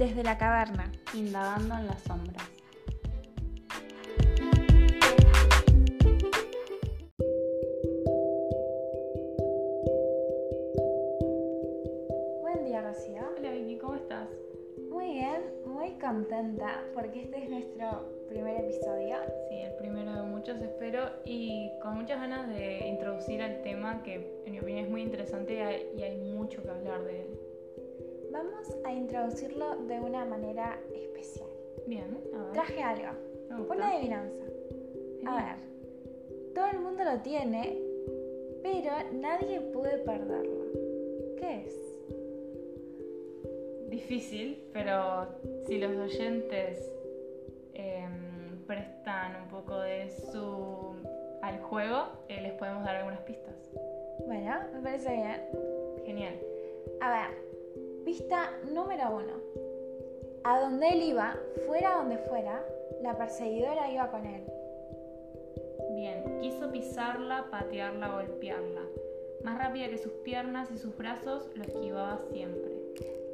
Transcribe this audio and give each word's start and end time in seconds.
desde 0.00 0.22
la 0.24 0.38
caverna. 0.38 0.90
Indagando 1.12 1.74
en 1.74 1.86
las 1.86 2.00
sombras. 2.04 2.48
Buen 12.40 12.64
día, 12.64 12.80
Rocío. 12.80 13.20
Hola 13.36 13.50
Vicky, 13.50 13.76
¿cómo 13.76 13.96
estás? 13.96 14.30
Muy 14.88 15.12
bien, 15.12 15.42
muy 15.66 15.90
contenta 15.98 16.82
porque 16.94 17.24
este 17.24 17.44
es 17.44 17.50
nuestro 17.50 18.26
primer 18.30 18.58
episodio. 18.58 19.18
Sí, 19.50 19.56
el 19.56 19.74
primero 19.74 20.14
de 20.14 20.22
muchos 20.22 20.62
espero 20.62 21.10
y 21.26 21.70
con 21.82 21.96
muchas 21.98 22.18
ganas 22.18 22.48
de 22.48 22.88
introducir 22.88 23.42
al 23.42 23.60
tema 23.60 24.02
que 24.02 24.40
en 24.46 24.52
mi 24.52 24.60
opinión 24.60 24.86
es 24.86 24.90
muy 24.90 25.02
interesante 25.02 25.56
y 25.56 25.58
hay, 25.58 25.92
y 25.94 26.02
hay 26.04 26.16
mucho 26.16 26.62
que 26.62 26.70
hablar 26.70 27.04
de 27.04 27.20
él. 27.20 27.49
Vamos 28.42 28.74
a 28.84 28.92
introducirlo 28.94 29.76
de 29.86 30.00
una 30.00 30.24
manera 30.24 30.80
especial. 30.94 31.50
Bien, 31.86 32.06
a 32.34 32.44
ver. 32.44 32.52
Traje 32.52 32.82
algo, 32.82 33.08
una 33.68 33.90
adivinanza. 33.90 34.44
A 35.26 35.36
ver, 35.36 35.56
todo 36.54 36.64
el 36.72 36.78
mundo 36.78 37.04
lo 37.04 37.20
tiene, 37.20 37.76
pero 38.62 38.92
nadie 39.12 39.60
puede 39.60 39.98
perderlo. 39.98 40.64
¿Qué 41.36 41.66
es? 41.66 41.98
Difícil, 43.90 44.64
pero 44.72 45.26
si 45.66 45.76
los 45.76 45.98
oyentes 45.98 46.90
em, 47.74 48.64
prestan 48.66 49.42
un 49.42 49.48
poco 49.50 49.78
de 49.80 50.10
su 50.32 50.94
al 51.42 51.60
juego, 51.60 52.06
eh, 52.28 52.40
les 52.40 52.54
podemos 52.54 52.84
dar 52.84 52.96
algunas 52.96 53.20
pistas. 53.20 53.70
Bueno, 54.26 54.60
me 54.72 54.80
parece 54.80 55.12
bien. 55.12 55.42
Genial. 56.06 56.40
A 57.02 57.10
ver, 57.10 57.49
pista 58.04 58.50
número 58.72 59.16
uno. 59.16 59.34
A 60.44 60.60
donde 60.60 60.88
él 60.88 61.02
iba, 61.02 61.36
fuera 61.66 61.96
donde 61.96 62.18
fuera, 62.18 62.64
la 63.02 63.16
perseguidora 63.16 63.90
iba 63.90 64.10
con 64.10 64.26
él. 64.26 64.42
Bien, 65.94 66.40
quiso 66.40 66.70
pisarla, 66.70 67.50
patearla, 67.50 68.08
golpearla. 68.08 68.82
Más 69.44 69.58
rápida 69.58 69.88
que 69.88 69.98
sus 69.98 70.12
piernas 70.24 70.70
y 70.70 70.78
sus 70.78 70.96
brazos, 70.96 71.50
lo 71.54 71.64
esquivaba 71.64 72.18
siempre. 72.30 72.70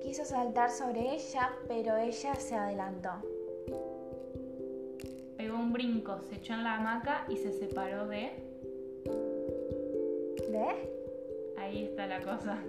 Quiso 0.03 0.25
saltar 0.25 0.71
sobre 0.71 1.15
ella, 1.15 1.57
pero 1.69 1.97
ella 1.97 2.35
se 2.37 2.55
adelantó. 2.55 3.11
Pegó 5.37 5.57
un 5.57 5.73
brinco, 5.73 6.21
se 6.23 6.37
echó 6.37 6.55
en 6.55 6.65
la 6.65 6.77
hamaca 6.77 7.25
y 7.29 7.37
se 7.37 7.53
separó 7.53 8.07
de... 8.07 8.31
¿De? 10.49 10.91
Ahí 11.57 11.85
está 11.85 12.07
la 12.07 12.23
cosa. 12.23 12.63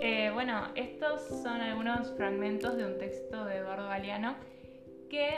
Eh, 0.00 0.30
bueno, 0.34 0.68
estos 0.74 1.22
son 1.42 1.60
algunos 1.60 2.10
fragmentos 2.12 2.76
de 2.76 2.84
un 2.86 2.98
texto 2.98 3.44
de 3.44 3.56
Eduardo 3.56 3.88
Galeano 3.88 4.34
que 5.08 5.30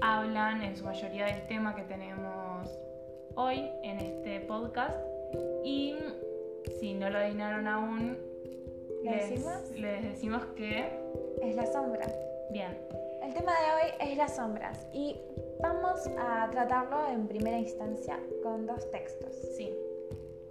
hablan 0.00 0.62
en 0.62 0.76
su 0.76 0.84
mayoría 0.84 1.26
del 1.26 1.46
tema 1.46 1.74
que 1.74 1.82
tenemos 1.82 2.68
hoy 3.36 3.70
en 3.82 3.98
este 3.98 4.40
podcast. 4.40 4.98
Y 5.64 5.94
si 6.80 6.94
no 6.94 7.08
lo 7.10 7.18
adivinaron 7.18 7.66
aún, 7.66 8.18
¿Le 9.02 9.10
les, 9.10 9.30
decimos? 9.30 9.70
les 9.76 10.02
decimos 10.02 10.44
que... 10.56 10.90
Es 11.40 11.56
la 11.56 11.66
sombra. 11.66 12.06
Bien, 12.50 12.76
El 13.22 13.32
tema 13.34 13.52
de 13.52 13.66
hoy 13.74 14.10
es 14.10 14.16
las 14.16 14.36
sombras 14.36 14.86
y 14.92 15.16
vamos 15.60 16.06
a 16.18 16.50
tratarlo 16.50 17.08
en 17.08 17.26
primera 17.26 17.58
instancia 17.58 18.18
con 18.42 18.66
dos 18.66 18.90
textos. 18.90 19.34
sí. 19.56 19.70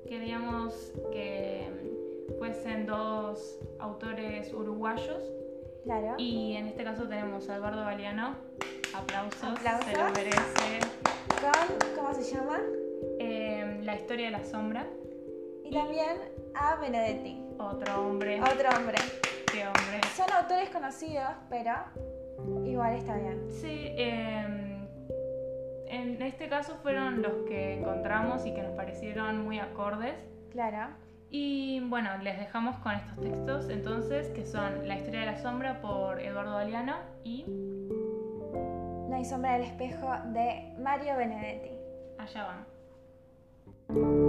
Queríamos 0.08 0.92
que 1.14 1.70
fuesen 2.40 2.86
dos 2.86 3.60
autores 3.80 4.54
uruguayos 4.54 5.24
Claro. 5.84 6.14
Y 6.20 6.54
en 6.58 6.68
este 6.68 6.84
caso 6.84 7.08
tenemos 7.08 7.50
a 7.50 7.56
Eduardo 7.56 7.84
Galeano. 7.84 8.36
Aplausos, 8.94 9.44
Aplausos. 9.44 9.86
se 9.86 9.98
lo 9.98 10.04
merece. 10.12 10.80
Con, 11.42 11.96
¿cómo 11.96 12.14
se 12.14 12.22
llama? 12.36 12.60
Eh, 13.20 13.80
la 13.84 13.96
historia 13.96 14.26
de 14.28 14.32
la 14.32 14.44
sombra. 14.44 14.86
Y 15.64 15.72
también 15.72 16.18
a 16.54 16.76
Benedetti, 16.76 17.44
Otro 17.58 18.00
hombre. 18.00 18.40
otro 18.42 18.70
hombre. 18.78 18.98
Qué 19.52 19.66
hombre. 19.66 20.02
Son 20.16 20.32
autores 20.32 20.70
conocidos, 20.70 21.32
pero 21.50 21.72
igual 22.64 22.94
está 22.98 23.16
bien. 23.18 23.44
Sí, 23.50 23.88
eh, 23.98 24.46
en 25.88 26.22
este 26.22 26.48
caso 26.48 26.76
fueron 26.84 27.24
los 27.24 27.34
que 27.48 27.80
encontramos 27.80 28.46
y 28.46 28.54
que 28.54 28.62
nos 28.62 28.74
parecieron 28.74 29.44
muy 29.44 29.58
acordes. 29.58 30.14
Claro. 30.52 30.94
Y 31.34 31.80
bueno, 31.88 32.10
les 32.18 32.38
dejamos 32.38 32.76
con 32.80 32.92
estos 32.92 33.22
textos 33.22 33.70
entonces, 33.70 34.28
que 34.32 34.46
son 34.46 34.86
La 34.86 34.98
historia 34.98 35.22
de 35.22 35.28
la 35.28 35.38
sombra 35.38 35.82
por 35.82 36.20
Eduardo 36.20 36.58
Galeano 36.58 36.98
y 37.24 37.46
No 37.48 39.16
hay 39.16 39.24
sombra 39.24 39.54
del 39.54 39.64
espejo 39.64 40.10
de 40.34 40.74
Mario 40.78 41.16
Benedetti. 41.16 41.72
Allá 42.20 42.66
van. 43.88 44.21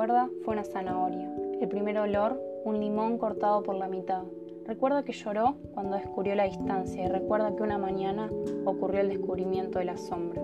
Recuerda 0.00 0.30
fue 0.46 0.54
una 0.54 0.64
zanahoria. 0.64 1.30
El 1.60 1.68
primer 1.68 1.98
olor, 1.98 2.40
un 2.64 2.80
limón 2.80 3.18
cortado 3.18 3.62
por 3.62 3.74
la 3.74 3.86
mitad. 3.86 4.22
Recuerda 4.64 5.02
que 5.02 5.12
lloró 5.12 5.56
cuando 5.74 5.96
descubrió 5.96 6.34
la 6.34 6.44
distancia 6.44 7.04
y 7.04 7.06
recuerda 7.06 7.54
que 7.54 7.62
una 7.62 7.76
mañana 7.76 8.30
ocurrió 8.64 9.02
el 9.02 9.10
descubrimiento 9.10 9.78
de 9.78 9.84
la 9.84 9.98
sombra. 9.98 10.40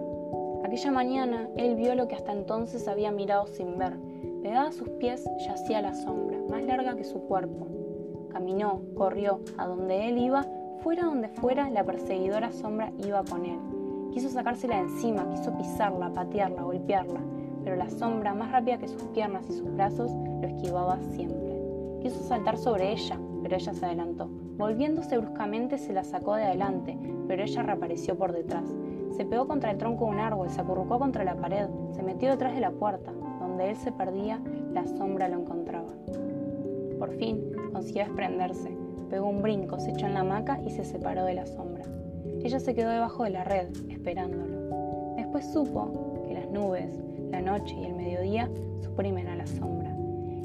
Aquella 0.63 0.91
mañana 0.91 1.49
él 1.57 1.75
vio 1.75 1.95
lo 1.95 2.07
que 2.07 2.17
hasta 2.17 2.33
entonces 2.33 2.87
había 2.87 3.11
mirado 3.13 3.47
sin 3.47 3.79
ver. 3.79 3.95
Pegada 4.43 4.69
a 4.69 4.73
sus 4.73 4.91
pies 4.91 5.25
yacía 5.39 5.81
la 5.81 5.95
sombra, 5.95 6.37
más 6.51 6.63
larga 6.63 6.95
que 6.95 7.05
su 7.05 7.21
cuerpo. 7.21 7.67
Caminó, 8.29 8.83
corrió, 8.95 9.41
a 9.57 9.67
donde 9.67 10.11
él 10.11 10.19
iba, 10.19 10.45
fuera 10.83 11.07
donde 11.07 11.29
fuera, 11.29 11.71
la 11.71 11.83
perseguidora 11.83 12.53
sombra 12.53 12.93
iba 12.99 13.25
con 13.25 13.47
él. 13.47 13.59
Quiso 14.13 14.29
sacársela 14.29 14.81
encima, 14.81 15.27
quiso 15.31 15.57
pisarla, 15.57 16.13
patearla, 16.13 16.63
golpearla, 16.63 17.23
pero 17.67 17.75
la 17.75 17.91
sombra, 17.91 18.33
más 18.33 18.53
rápida 18.53 18.79
que 18.79 18.87
sus 18.87 19.03
piernas 19.07 19.45
y 19.51 19.55
sus 19.55 19.75
brazos, 19.75 20.13
lo 20.41 20.47
esquivaba 20.47 21.01
siempre. 21.03 21.61
Quiso 22.01 22.23
saltar 22.23 22.57
sobre 22.57 22.93
ella, 22.93 23.19
pero 23.43 23.57
ella 23.57 23.75
se 23.75 23.85
adelantó. 23.85 24.29
Volviéndose 24.57 25.19
bruscamente 25.19 25.77
se 25.77 25.93
la 25.93 26.05
sacó 26.05 26.37
de 26.37 26.45
adelante, 26.45 26.97
pero 27.27 27.43
ella 27.43 27.65
reapareció 27.65 28.17
por 28.17 28.33
detrás. 28.33 28.73
Se 29.17 29.25
pegó 29.25 29.49
contra 29.49 29.73
el 29.73 29.79
tronco 29.79 30.05
de 30.05 30.13
un 30.13 30.21
árbol, 30.21 30.49
se 30.49 30.61
acurrucó 30.61 31.01
contra 31.01 31.25
la 31.25 31.35
pared, 31.35 31.67
se 31.91 32.05
metió 32.05 32.31
detrás 32.31 32.55
de 32.55 32.61
la 32.61 32.71
puerta. 32.71 33.11
Donde 33.41 33.71
él 33.71 33.77
se 33.77 33.91
perdía, 33.91 34.41
la 34.73 34.87
sombra 34.87 35.27
lo 35.27 35.41
encontraba. 35.41 35.89
Por 37.01 37.17
fin 37.17 37.51
consiguió 37.73 38.05
desprenderse, 38.05 38.77
pegó 39.11 39.27
un 39.27 39.43
brinco, 39.43 39.81
se 39.81 39.91
echó 39.91 40.07
en 40.07 40.15
la 40.15 40.21
hamaca 40.21 40.63
y 40.63 40.71
se 40.71 40.85
separó 40.85 41.25
de 41.25 41.35
la 41.35 41.47
sombra. 41.47 41.83
Ella 42.45 42.61
se 42.61 42.77
quedó 42.77 42.91
debajo 42.91 43.25
de 43.25 43.31
la 43.31 43.43
red, 43.43 43.71
esperándolo. 43.89 45.17
Después 45.17 45.53
supo 45.53 46.23
que 46.29 46.35
las 46.35 46.49
nubes, 46.49 47.03
la 47.37 47.59
noche 47.59 47.75
y 47.79 47.85
el 47.85 47.95
mediodía 47.95 48.51
suprimen 48.81 49.29
a 49.29 49.37
la 49.37 49.47
sombra. 49.47 49.95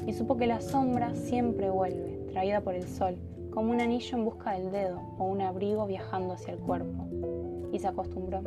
Y 0.06 0.12
supo 0.12 0.36
que 0.36 0.46
la 0.46 0.60
sombra 0.60 1.14
siempre 1.14 1.70
vuelve, 1.70 2.20
traída 2.30 2.60
por 2.60 2.74
el 2.74 2.86
sol, 2.86 3.16
como 3.50 3.70
un 3.70 3.80
anillo 3.80 4.18
en 4.18 4.24
busca 4.26 4.52
del 4.52 4.70
dedo 4.70 5.00
o 5.18 5.24
un 5.24 5.40
abrigo 5.40 5.86
viajando 5.86 6.34
hacia 6.34 6.52
el 6.52 6.60
cuerpo. 6.60 7.06
Y 7.72 7.78
se 7.78 7.88
acostumbró. 7.88 8.42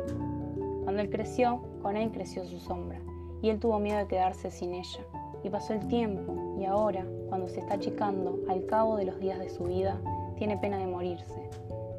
Cuando 0.84 1.02
él 1.02 1.10
creció, 1.10 1.60
con 1.82 1.96
él 1.96 2.12
creció 2.12 2.44
su 2.44 2.60
sombra, 2.60 3.00
y 3.42 3.48
él 3.48 3.58
tuvo 3.58 3.80
miedo 3.80 3.98
de 3.98 4.06
quedarse 4.06 4.52
sin 4.52 4.74
ella. 4.74 5.00
Y 5.42 5.50
pasó 5.50 5.72
el 5.72 5.88
tiempo, 5.88 6.56
y 6.60 6.66
ahora, 6.66 7.04
cuando 7.28 7.48
se 7.48 7.58
está 7.58 7.74
achicando 7.74 8.38
al 8.48 8.64
cabo 8.66 8.96
de 8.96 9.06
los 9.06 9.18
días 9.18 9.40
de 9.40 9.48
su 9.48 9.64
vida, 9.64 10.00
tiene 10.36 10.56
pena 10.56 10.78
de 10.78 10.86
morirse 10.86 11.50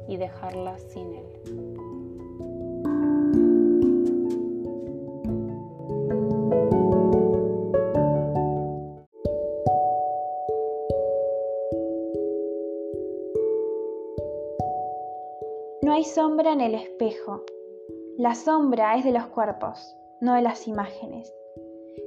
y 0.08 0.16
dejarla 0.16 0.78
sin 0.78 1.12
él. 1.12 1.77
Hay 15.98 16.04
sombra 16.04 16.52
en 16.52 16.60
el 16.60 16.76
espejo. 16.76 17.42
La 18.18 18.36
sombra 18.36 18.96
es 18.96 19.02
de 19.02 19.10
los 19.10 19.26
cuerpos, 19.26 19.96
no 20.20 20.34
de 20.34 20.42
las 20.42 20.68
imágenes. 20.68 21.34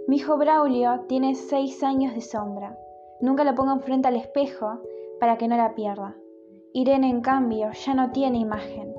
Mi 0.08 0.16
hijo 0.16 0.38
Braulio 0.38 1.02
tiene 1.10 1.36
seis 1.36 1.84
años 1.84 2.16
de 2.16 2.22
sombra. 2.22 2.80
Nunca 3.20 3.44
lo 3.44 3.54
pongo 3.54 3.74
enfrente 3.74 4.08
al 4.08 4.16
espejo 4.16 4.80
para 5.20 5.38
que 5.38 5.50
no 5.50 5.58
la 5.58 5.76
pierda. 5.76 6.16
Irene, 6.72 7.10
en 7.10 7.20
cambio, 7.20 7.70
ya 7.74 7.94
no 7.94 8.12
tiene 8.12 8.38
imagen, 8.38 8.96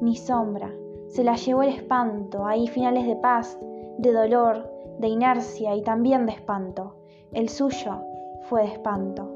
ni 0.00 0.14
sombra. 0.14 0.72
Se 1.08 1.24
la 1.24 1.34
llevó 1.34 1.64
el 1.64 1.70
espanto, 1.70 2.46
ahí 2.46 2.68
finales 2.68 3.04
de 3.04 3.16
paz, 3.16 3.58
de 3.98 4.12
dolor, 4.12 4.70
de 5.00 5.08
inercia 5.08 5.74
y 5.74 5.82
también 5.82 6.24
de 6.24 6.34
espanto. 6.34 6.94
El 7.32 7.48
suyo 7.48 7.96
fue 8.42 8.62
de 8.62 8.68
espanto. 8.68 9.28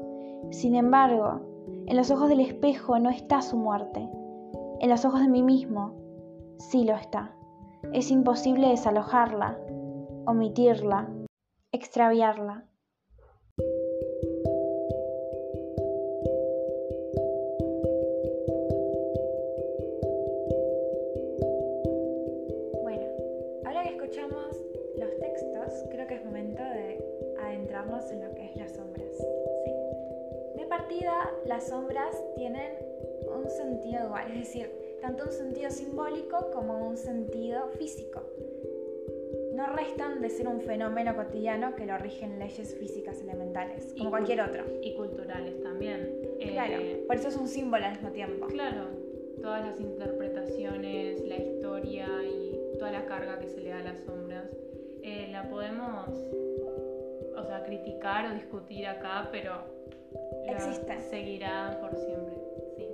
Sin 0.51 0.73
embargo, 0.73 1.41
En 1.87 1.97
los 1.97 2.09
ojos 2.11 2.29
del 2.29 2.39
espejo 2.39 2.97
no 2.97 3.09
está 3.09 3.41
su 3.41 3.57
muerte. 3.57 4.09
En 4.81 4.89
los 4.89 5.05
ojos 5.05 5.21
de 5.21 5.27
mí 5.27 5.43
mismo 5.43 5.93
sí 6.57 6.85
lo 6.85 6.95
está. 6.95 7.35
Es 7.93 8.09
imposible 8.09 8.69
desalojarla, 8.69 9.59
omitirla, 10.25 11.07
extraviarla. 11.71 12.65
Bueno, 22.81 23.05
ahora 23.65 23.83
que 23.83 23.89
escuchamos 23.89 24.65
los 24.97 25.19
textos, 25.19 25.85
creo 25.91 26.07
que 26.07 26.15
es 26.15 26.25
momento 26.25 26.63
de 26.63 27.37
adentrarnos 27.39 28.11
en 28.11 28.27
lo 28.27 28.33
que 28.33 28.45
es 28.45 28.55
las 28.55 28.71
sombras. 28.71 29.15
De 30.55 30.65
partida, 30.67 31.29
las 31.45 31.67
sombras 31.67 32.15
tienen 32.35 32.90
sentido 33.51 34.05
igual, 34.05 34.31
es 34.31 34.39
decir, 34.39 34.71
tanto 35.01 35.25
un 35.25 35.31
sentido 35.31 35.69
simbólico 35.69 36.51
como 36.51 36.87
un 36.87 36.97
sentido 36.97 37.67
físico. 37.77 38.21
No 39.53 39.67
restan 39.75 40.21
de 40.21 40.29
ser 40.29 40.47
un 40.47 40.61
fenómeno 40.61 41.15
cotidiano 41.15 41.75
que 41.75 41.85
lo 41.85 41.97
rigen 41.97 42.39
leyes 42.39 42.75
físicas 42.75 43.21
elementales, 43.21 43.93
como 43.97 44.09
cualquier 44.09 44.41
otro. 44.41 44.63
Y 44.81 44.95
culturales 44.95 45.61
también. 45.61 46.17
Eh, 46.39 46.51
Claro, 46.53 46.81
por 47.07 47.15
eso 47.17 47.27
es 47.27 47.37
un 47.37 47.47
símbolo 47.47 47.85
al 47.85 47.91
mismo 47.93 48.09
tiempo. 48.11 48.47
Claro, 48.47 48.87
todas 49.41 49.65
las 49.65 49.79
interpretaciones, 49.79 51.21
la 51.27 51.35
historia 51.37 52.07
y 52.23 52.59
toda 52.79 52.91
la 52.91 53.05
carga 53.05 53.39
que 53.39 53.47
se 53.47 53.61
le 53.61 53.69
da 53.69 53.79
a 53.79 53.83
las 53.83 53.99
sombras, 53.99 54.45
eh, 55.03 55.27
la 55.31 55.49
podemos, 55.49 56.07
o 57.35 57.43
sea, 57.43 57.63
criticar 57.63 58.31
o 58.31 58.33
discutir 58.33 58.87
acá, 58.87 59.29
pero 59.31 59.53
la 60.45 60.53
Existe. 60.53 60.99
seguirá 61.09 61.77
por 61.81 61.95
siempre. 61.95 62.35
Sí. 62.77 62.87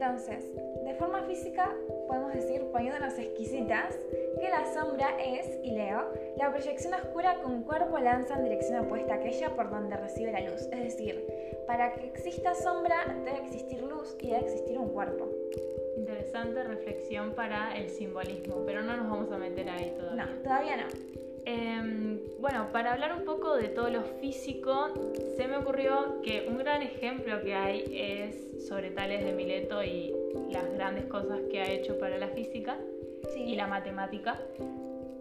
Entonces, 0.00 0.54
de 0.84 0.94
forma 0.94 1.24
física, 1.24 1.74
podemos 2.06 2.32
decir, 2.32 2.62
poniéndonos 2.70 3.18
exquisitas, 3.18 3.98
que 4.40 4.48
la 4.48 4.64
sombra 4.72 5.16
es, 5.18 5.58
y 5.64 5.72
leo, 5.72 6.12
la 6.36 6.52
proyección 6.52 6.94
oscura 6.94 7.40
que 7.40 7.46
un 7.46 7.64
cuerpo 7.64 7.98
lanza 7.98 8.36
en 8.36 8.44
dirección 8.44 8.84
opuesta 8.84 9.14
a 9.14 9.16
aquella 9.16 9.56
por 9.56 9.70
donde 9.70 9.96
recibe 9.96 10.30
la 10.30 10.42
luz. 10.42 10.68
Es 10.70 10.84
decir, 10.84 11.26
para 11.66 11.94
que 11.94 12.06
exista 12.06 12.54
sombra 12.54 13.12
debe 13.24 13.38
existir 13.38 13.82
luz 13.82 14.16
y 14.20 14.28
debe 14.28 14.42
existir 14.42 14.78
un 14.78 14.90
cuerpo. 14.90 15.28
Interesante 15.96 16.62
reflexión 16.62 17.32
para 17.34 17.76
el 17.76 17.90
simbolismo, 17.90 18.62
pero 18.64 18.82
no 18.82 18.96
nos 18.96 19.10
vamos 19.10 19.32
a 19.32 19.36
meter 19.38 19.68
ahí 19.68 19.96
todavía. 19.98 20.26
No, 20.26 20.42
todavía 20.44 20.76
no. 20.76 21.27
Em, 21.44 22.18
bueno, 22.40 22.68
para 22.72 22.92
hablar 22.92 23.12
un 23.12 23.24
poco 23.24 23.56
de 23.56 23.68
todo 23.68 23.88
lo 23.90 24.02
físico, 24.20 24.88
se 25.36 25.48
me 25.48 25.56
ocurrió 25.56 26.20
que 26.22 26.46
un 26.48 26.58
gran 26.58 26.82
ejemplo 26.82 27.40
que 27.42 27.54
hay 27.54 27.84
es 27.90 28.66
sobre 28.68 28.90
Tales 28.90 29.24
de 29.24 29.32
Mileto 29.32 29.82
y 29.82 30.14
las 30.50 30.70
grandes 30.74 31.04
cosas 31.06 31.40
que 31.50 31.60
ha 31.60 31.70
hecho 31.70 31.98
para 31.98 32.18
la 32.18 32.28
física 32.28 32.78
Sí. 33.32 33.42
y 33.42 33.56
la 33.56 33.66
matemática. 33.66 34.40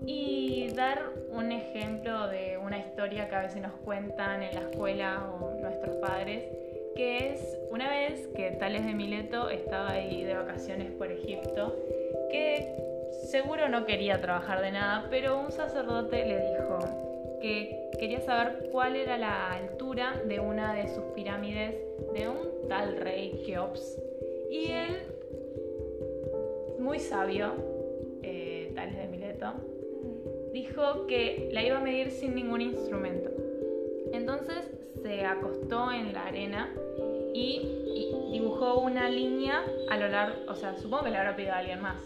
Y 0.05 0.69
dar 0.75 1.01
un 1.31 1.51
ejemplo 1.51 2.27
de 2.27 2.57
una 2.57 2.77
historia 2.77 3.27
que 3.27 3.35
a 3.35 3.41
veces 3.41 3.61
nos 3.61 3.73
cuentan 3.83 4.43
en 4.43 4.53
la 4.55 4.69
escuela 4.69 5.29
o 5.33 5.59
nuestros 5.59 5.95
padres, 5.97 6.45
que 6.95 7.33
es 7.33 7.57
una 7.71 7.89
vez 7.89 8.27
que 8.35 8.51
Tales 8.51 8.85
de 8.85 8.93
Mileto 8.93 9.49
estaba 9.49 9.91
ahí 9.91 10.23
de 10.23 10.33
vacaciones 10.35 10.91
por 10.91 11.11
Egipto, 11.11 11.75
que 12.31 12.75
seguro 13.11 13.69
no 13.69 13.85
quería 13.85 14.21
trabajar 14.21 14.61
de 14.61 14.71
nada, 14.71 15.07
pero 15.09 15.39
un 15.39 15.51
sacerdote 15.51 16.25
le 16.25 16.51
dijo 16.51 16.79
que 17.41 17.89
quería 17.99 18.19
saber 18.21 18.69
cuál 18.71 18.95
era 18.95 19.17
la 19.17 19.53
altura 19.53 20.21
de 20.25 20.39
una 20.39 20.73
de 20.73 20.87
sus 20.87 21.03
pirámides 21.15 21.75
de 22.13 22.29
un 22.29 22.67
tal 22.67 22.97
rey 22.97 23.43
Keops. 23.45 24.01
Y 24.49 24.71
él, 24.71 24.97
muy 26.79 26.99
sabio, 26.99 27.53
eh, 28.23 28.71
Tales 28.75 28.97
de 28.97 29.07
Mileto, 29.07 29.53
dijo 30.53 31.05
que 31.07 31.49
la 31.51 31.63
iba 31.63 31.77
a 31.77 31.81
medir 31.81 32.11
sin 32.11 32.33
ningún 32.35 32.61
instrumento. 32.61 33.29
Entonces 34.13 34.69
se 35.01 35.25
acostó 35.25 35.91
en 35.91 36.13
la 36.13 36.25
arena 36.25 36.73
y, 37.33 37.73
dibujó 38.31 38.79
una 38.79 39.09
línea 39.09 39.63
a 39.89 39.97
lo 39.97 40.07
largo, 40.07 40.51
o 40.51 40.55
sea, 40.55 40.75
supongo 40.75 41.05
que 41.05 41.11
le 41.11 41.17
habrá 41.17 41.35
pedido 41.35 41.53
a 41.53 41.57
alguien 41.57 41.81
más. 41.81 42.01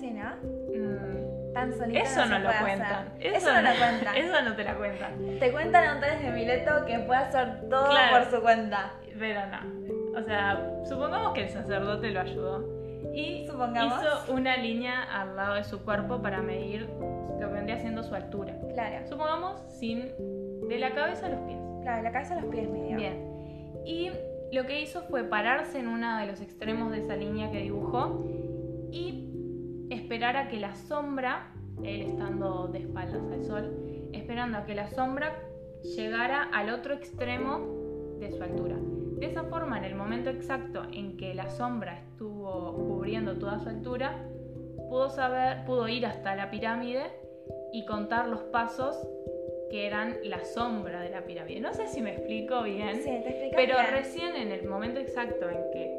Sí, 0.00 0.10
¿no? 0.10 0.30
Mm, 0.34 1.52
Tan 1.52 1.72
solito 1.72 1.98
eso 2.04 2.22
se 2.22 2.28
no 2.28 2.38
lo 2.38 2.50
cuentan. 2.60 3.08
hacer. 3.08 3.26
Eso, 3.34 3.52
no 3.52 3.60
lo 3.62 3.68
cuentan. 3.76 4.16
Eso 4.16 4.42
no 4.42 4.54
te 4.56 4.64
la 4.64 4.74
cuentan. 4.76 5.38
Te 5.40 5.52
cuentan 5.52 5.88
autores 5.88 6.22
de 6.22 6.30
Mileto 6.30 6.84
que 6.86 6.98
puede 7.00 7.20
hacer 7.20 7.68
todo 7.68 7.90
Claro. 7.90 8.18
por 8.18 8.30
su 8.36 8.40
cuenta. 8.42 8.92
Pero 9.18 9.40
no. 9.46 10.18
O 10.18 10.22
sea, 10.22 10.60
supongamos 10.88 11.32
que 11.34 11.42
el 11.44 11.50
sacerdote 11.50 12.10
lo 12.10 12.20
ayudó 12.20 12.64
y 13.12 13.46
Supongamos. 13.48 14.00
hizo 14.00 14.32
una 14.32 14.56
línea 14.56 15.02
al 15.02 15.34
lado 15.36 15.54
de 15.54 15.64
su 15.64 15.84
cuerpo 15.84 16.22
para 16.22 16.40
medir 16.40 16.88
lo 17.40 17.48
que 17.48 17.52
vendría 17.54 17.78
siendo 17.78 18.02
su 18.04 18.14
altura. 18.14 18.54
Claro, 18.72 19.06
Supongamos 19.08 19.60
sin 19.78 20.12
de 20.68 20.78
la 20.78 20.94
cabeza 20.94 21.26
a 21.26 21.30
los 21.30 21.40
pies. 21.40 21.58
claro, 21.82 22.02
la 22.02 22.12
cabeza 22.12 22.34
a 22.34 22.40
los 22.40 22.50
pies 22.50 22.68
medio. 22.70 22.96
Bien. 22.96 23.26
Y 23.84 24.10
lo 24.52 24.66
que 24.66 24.80
hizo 24.80 25.02
fue 25.02 25.24
pararse 25.24 25.80
en 25.80 25.88
uno 25.88 26.18
de 26.18 26.26
los 26.26 26.40
extremos 26.40 26.92
de 26.92 26.98
esa 27.00 27.16
línea 27.16 27.50
que 27.50 27.58
dibujó 27.58 28.24
y 28.92 29.19
esperar 29.90 30.36
a 30.36 30.48
que 30.48 30.58
la 30.58 30.74
sombra, 30.74 31.52
él 31.82 32.02
estando 32.02 32.68
de 32.68 32.80
espaldas 32.80 33.22
al 33.32 33.44
sol, 33.44 34.08
esperando 34.12 34.58
a 34.58 34.64
que 34.64 34.74
la 34.74 34.88
sombra 34.88 35.38
llegara 35.96 36.44
al 36.52 36.70
otro 36.70 36.94
extremo 36.94 38.16
de 38.18 38.30
su 38.32 38.42
altura. 38.42 38.76
De 39.18 39.26
esa 39.26 39.44
forma, 39.44 39.78
en 39.78 39.84
el 39.84 39.94
momento 39.94 40.30
exacto 40.30 40.82
en 40.92 41.16
que 41.16 41.34
la 41.34 41.50
sombra 41.50 41.98
estuvo 41.98 42.74
cubriendo 42.74 43.36
toda 43.36 43.58
su 43.58 43.68
altura, 43.68 44.26
pudo 44.88 45.10
saber, 45.10 45.64
pudo 45.66 45.88
ir 45.88 46.06
hasta 46.06 46.34
la 46.34 46.50
pirámide 46.50 47.02
y 47.72 47.84
contar 47.84 48.28
los 48.28 48.42
pasos 48.44 48.96
que 49.70 49.86
eran 49.86 50.16
la 50.24 50.44
sombra 50.44 51.00
de 51.00 51.10
la 51.10 51.24
pirámide. 51.24 51.60
No 51.60 51.72
sé 51.72 51.86
si 51.86 52.02
me 52.02 52.12
explico 52.12 52.62
bien. 52.62 52.96
Sí, 52.96 53.10
te 53.22 53.28
explicas 53.28 53.56
Pero 53.56 53.78
bien. 53.78 53.90
recién 53.90 54.36
en 54.36 54.52
el 54.52 54.68
momento 54.68 55.00
exacto 55.00 55.48
en 55.48 55.70
que 55.72 55.96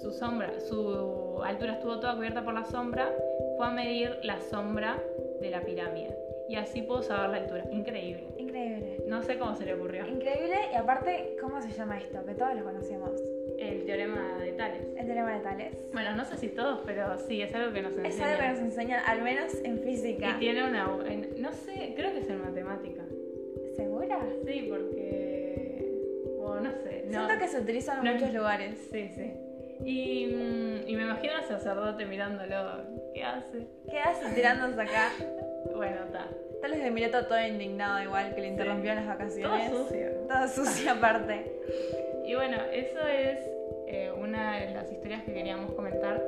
su 0.00 0.10
sombra, 0.12 0.58
su 0.60 1.40
altura 1.44 1.74
estuvo 1.74 1.98
toda 2.00 2.16
cubierta 2.16 2.42
por 2.44 2.54
la 2.54 2.64
sombra, 2.64 3.12
fue 3.56 3.66
a 3.66 3.70
medir 3.70 4.16
la 4.22 4.40
sombra 4.40 4.98
de 5.40 5.50
la 5.50 5.60
pirámide. 5.62 6.16
Y 6.48 6.56
así 6.56 6.82
pudo 6.82 7.02
saber 7.02 7.30
la 7.30 7.36
altura. 7.36 7.64
Increíble. 7.70 8.24
Increíble. 8.36 9.04
No 9.06 9.22
sé 9.22 9.38
cómo 9.38 9.54
se 9.54 9.64
le 9.64 9.74
ocurrió. 9.74 10.04
Increíble 10.08 10.56
y 10.72 10.74
aparte, 10.74 11.36
¿cómo 11.40 11.62
se 11.62 11.70
llama 11.70 11.98
esto? 11.98 12.24
Que 12.26 12.34
todos 12.34 12.54
lo 12.56 12.64
conocemos. 12.64 13.10
El 13.58 13.84
teorema 13.84 14.36
de 14.40 14.52
Tales. 14.52 14.82
El 14.96 15.06
teorema 15.06 15.32
de 15.34 15.40
Tales. 15.40 15.76
Bueno, 15.92 16.16
no 16.16 16.24
sé 16.24 16.36
si 16.38 16.48
todos, 16.48 16.80
pero 16.84 17.16
sí, 17.18 17.40
es 17.42 17.54
algo 17.54 17.72
que 17.72 17.82
nos 17.82 17.92
Es 17.92 17.98
enseñan. 18.04 18.28
algo 18.30 18.40
que 18.42 18.48
nos 18.48 18.58
enseñan, 18.58 19.02
al 19.06 19.22
menos 19.22 19.54
en 19.62 19.78
física. 19.78 20.30
Y 20.36 20.38
tiene 20.40 20.64
una... 20.68 20.88
en- 21.06 21.40
no 21.40 21.52
sé, 21.52 21.92
creo 21.94 22.10
que 22.12 22.18
es 22.20 22.28
en 22.28 22.40
matemática. 22.42 23.02
¿Segura? 23.76 24.18
Sí, 24.44 24.66
porque... 24.68 26.36
O 26.40 26.56
no 26.56 26.70
sé. 26.82 27.04
No, 27.06 27.26
Siento 27.26 27.38
que 27.44 27.48
se 27.48 27.60
utiliza 27.60 27.98
en 27.98 28.04
no- 28.04 28.12
muchos 28.14 28.34
lugares. 28.34 28.88
Sí, 28.90 29.08
sí. 29.14 29.30
Y, 29.84 30.26
mm, 30.26 30.88
y 30.88 30.96
me 30.96 31.02
imagino 31.02 31.34
al 31.34 31.44
sacerdote 31.44 32.04
mirándolo. 32.06 32.82
¿Qué 33.14 33.22
hace? 33.24 33.66
¿Qué 33.90 33.98
hace 33.98 34.34
tirándose 34.34 34.80
acá? 34.80 35.10
Bueno, 35.74 36.04
está. 36.06 36.26
Tales 36.60 36.82
de 36.82 36.90
Mileto 36.90 37.24
todo 37.26 37.40
indignado 37.46 38.02
igual 38.02 38.34
que 38.34 38.42
le 38.42 38.48
interrumpió 38.48 38.94
las 38.94 39.04
Todo 39.04 39.14
vacaciones. 39.14 39.70
sucio. 39.70 40.08
Todo 40.28 40.48
sucio 40.48 40.92
aparte. 40.98 41.50
Y 42.26 42.34
bueno, 42.34 42.58
eso 42.72 42.98
es 43.08 43.38
eh, 43.88 44.12
una 44.16 44.58
de 44.60 44.74
las 44.74 44.92
historias 44.92 45.22
que 45.24 45.32
queríamos 45.32 45.72
comentar 45.72 46.22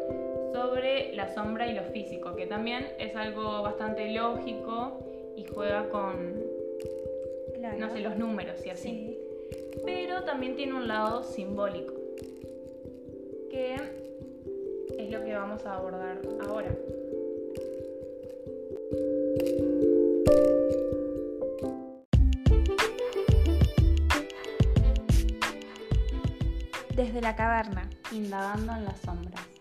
sobre 0.55 1.15
la 1.15 1.33
sombra 1.35 1.67
y 1.67 1.75
lo 1.75 1.83
físico, 1.85 2.35
que 2.35 2.47
también 2.47 2.87
es 2.99 3.15
algo 3.15 3.63
bastante 3.63 4.11
lógico 4.13 5.01
y 5.37 5.45
juega 5.45 5.89
con, 5.91 6.43
Claro. 7.59 7.79
no 7.79 7.91
sé, 7.91 8.01
los 8.01 8.17
números 8.17 8.65
y 8.67 8.71
así. 8.71 8.89
Sí. 8.89 9.19
Pero 9.85 10.25
también 10.25 10.57
tiene 10.57 10.75
un 10.75 10.89
lado 10.89 11.23
simbólico, 11.23 11.95
que 13.53 13.75
es 14.99 15.11
lo 15.11 15.23
que 15.23 15.35
vamos 15.35 15.65
a 15.67 15.75
abordar 15.77 16.19
ahora. 16.49 16.75
Desde 26.97 27.21
la 27.21 27.37
caverna. 27.37 27.91
indagando 28.11 28.73
en 28.73 28.85
las 28.85 29.01
sombras. 29.01 29.52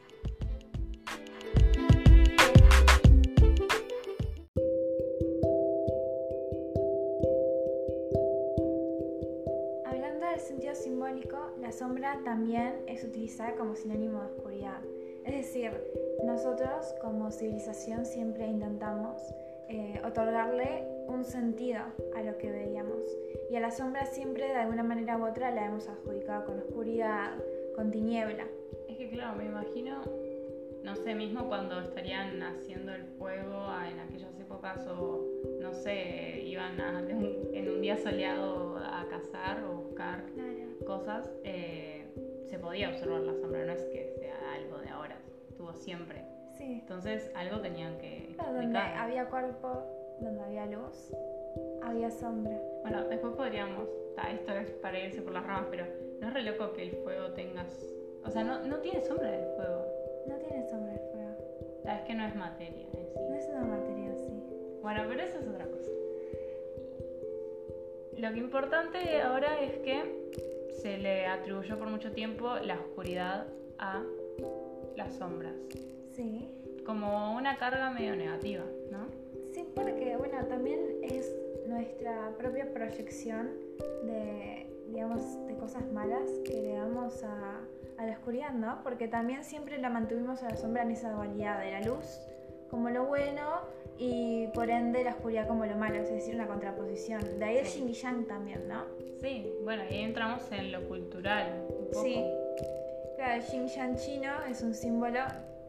Sombra 11.91 12.21
también 12.23 12.75
es 12.87 13.03
utilizada 13.03 13.53
como 13.55 13.75
sinónimo 13.75 14.21
de 14.21 14.27
oscuridad. 14.27 14.79
Es 15.25 15.35
decir, 15.35 15.71
nosotros 16.23 16.95
como 17.01 17.29
civilización 17.31 18.05
siempre 18.05 18.47
intentamos 18.47 19.21
eh, 19.67 20.01
otorgarle 20.05 20.85
un 21.09 21.25
sentido 21.25 21.81
a 22.15 22.21
lo 22.21 22.37
que 22.37 22.49
veíamos. 22.49 23.03
Y 23.49 23.57
a 23.57 23.59
la 23.59 23.71
sombra 23.71 24.05
siempre 24.05 24.45
de 24.47 24.55
alguna 24.55 24.83
manera 24.83 25.17
u 25.17 25.25
otra 25.27 25.51
la 25.51 25.65
hemos 25.65 25.89
adjudicado 25.89 26.45
con 26.45 26.59
oscuridad, 26.59 27.33
con 27.75 27.91
tiniebla. 27.91 28.47
Es 28.87 28.97
que 28.97 29.09
claro, 29.09 29.35
me 29.35 29.47
imagino, 29.47 30.01
no 30.85 30.95
sé, 30.95 31.13
mismo 31.13 31.49
cuando 31.49 31.81
estarían 31.81 32.41
haciendo 32.41 32.93
el 32.93 33.03
fuego 33.03 33.65
en 33.91 33.99
aquellas 33.99 34.39
épocas 34.39 34.87
o, 34.87 35.25
no 35.59 35.73
sé, 35.73 36.41
iban 36.45 36.79
en 37.51 37.69
un 37.69 37.81
día 37.81 37.97
soleado 37.97 38.77
a 38.77 39.05
cazar 39.09 39.61
o 39.65 39.75
buscar 39.75 40.23
cosas, 40.83 41.29
eh, 41.43 42.05
se 42.49 42.59
podía 42.59 42.89
observar 42.89 43.21
la 43.21 43.33
sombra, 43.35 43.65
no 43.65 43.71
es 43.71 43.83
que 43.85 44.13
sea 44.19 44.35
algo 44.53 44.77
de 44.79 44.89
ahora, 44.89 45.17
estuvo 45.49 45.73
siempre. 45.73 46.23
Sí. 46.57 46.79
Entonces 46.81 47.31
algo 47.35 47.61
tenían 47.61 47.97
que... 47.97 48.35
donde 48.37 48.77
había 48.77 49.25
cuerpo, 49.25 49.83
donde 50.19 50.41
había 50.41 50.65
luz, 50.65 51.13
había 51.81 52.11
sombra. 52.11 52.59
Bueno, 52.81 53.07
después 53.07 53.33
podríamos, 53.35 53.87
esto 54.31 54.53
es 54.53 54.71
para 54.73 54.99
irse 54.99 55.21
por 55.21 55.33
las 55.33 55.45
ramas, 55.45 55.67
pero 55.69 55.85
no 56.19 56.27
es 56.27 56.33
re 56.33 56.43
loco 56.43 56.73
que 56.73 56.83
el 56.83 56.91
fuego 56.91 57.31
tengas... 57.31 57.67
O 58.23 58.29
sea, 58.29 58.43
no, 58.43 58.63
no 58.65 58.77
tiene 58.77 59.01
sombra 59.01 59.31
del 59.31 59.45
fuego. 59.55 59.85
No 60.27 60.35
tiene 60.35 60.63
sombra 60.69 60.93
del 60.93 61.09
fuego. 61.11 61.37
es 61.85 62.01
que 62.01 62.13
no 62.13 62.25
es 62.25 62.35
materia 62.35 62.81
en 62.81 62.91
sí. 62.91 62.99
No 63.29 63.35
es 63.35 63.49
una 63.49 63.61
materia 63.61 64.15
sí. 64.15 64.43
Bueno, 64.81 65.03
pero 65.07 65.23
eso 65.23 65.39
es 65.39 65.47
otra 65.47 65.65
cosa. 65.65 65.89
Lo 68.17 68.31
que 68.33 68.39
importante 68.39 69.21
ahora 69.21 69.61
es 69.63 69.79
que 69.79 70.31
se 70.71 70.97
le 70.97 71.25
atribuyó 71.27 71.77
por 71.77 71.89
mucho 71.89 72.11
tiempo 72.11 72.55
la 72.55 72.75
oscuridad 72.75 73.47
a 73.79 74.03
las 74.95 75.13
sombras. 75.13 75.53
Sí. 76.13 76.49
Como 76.85 77.35
una 77.35 77.57
carga 77.57 77.91
medio 77.91 78.15
negativa, 78.15 78.63
¿no? 78.91 79.07
Sí, 79.53 79.65
porque 79.75 80.15
bueno, 80.17 80.45
también 80.45 80.79
es 81.03 81.33
nuestra 81.67 82.31
propia 82.37 82.73
proyección 82.73 83.51
de, 84.03 84.67
digamos, 84.87 85.21
de 85.47 85.55
cosas 85.57 85.91
malas 85.91 86.29
que 86.45 86.61
le 86.61 86.73
damos 86.73 87.23
a, 87.23 87.59
a 87.97 88.05
la 88.05 88.13
oscuridad, 88.13 88.53
¿no? 88.53 88.81
Porque 88.83 89.07
también 89.07 89.43
siempre 89.43 89.77
la 89.77 89.89
mantuvimos 89.89 90.41
a 90.43 90.49
la 90.49 90.57
sombra 90.57 90.83
en 90.83 90.91
esa 90.91 91.11
dualidad 91.11 91.59
de 91.59 91.71
la 91.71 91.81
luz 91.81 92.19
como 92.71 92.89
lo 92.89 93.05
bueno 93.05 93.43
y 94.03 94.47
por 94.47 94.67
ende 94.71 95.03
la 95.03 95.11
oscuridad 95.11 95.47
como 95.47 95.63
lo 95.63 95.75
malo, 95.75 95.97
es 95.97 96.09
decir, 96.09 96.33
una 96.33 96.47
contraposición. 96.47 97.37
De 97.37 97.45
ahí 97.45 97.57
el 97.57 97.65
yin 97.65 97.87
y 97.87 97.93
yang 97.93 98.25
también, 98.25 98.67
¿no? 98.67 98.85
Sí, 99.21 99.53
bueno, 99.63 99.83
ahí 99.83 100.01
entramos 100.01 100.51
en 100.51 100.71
lo 100.71 100.87
cultural. 100.87 101.67
Un 101.69 101.85
poco. 101.85 102.03
Sí, 102.03 102.25
claro, 103.15 103.35
el 103.35 103.43
yin 103.43 103.67
yang 103.67 103.95
chino 103.97 104.31
es 104.49 104.63
un 104.63 104.73
símbolo 104.73 105.19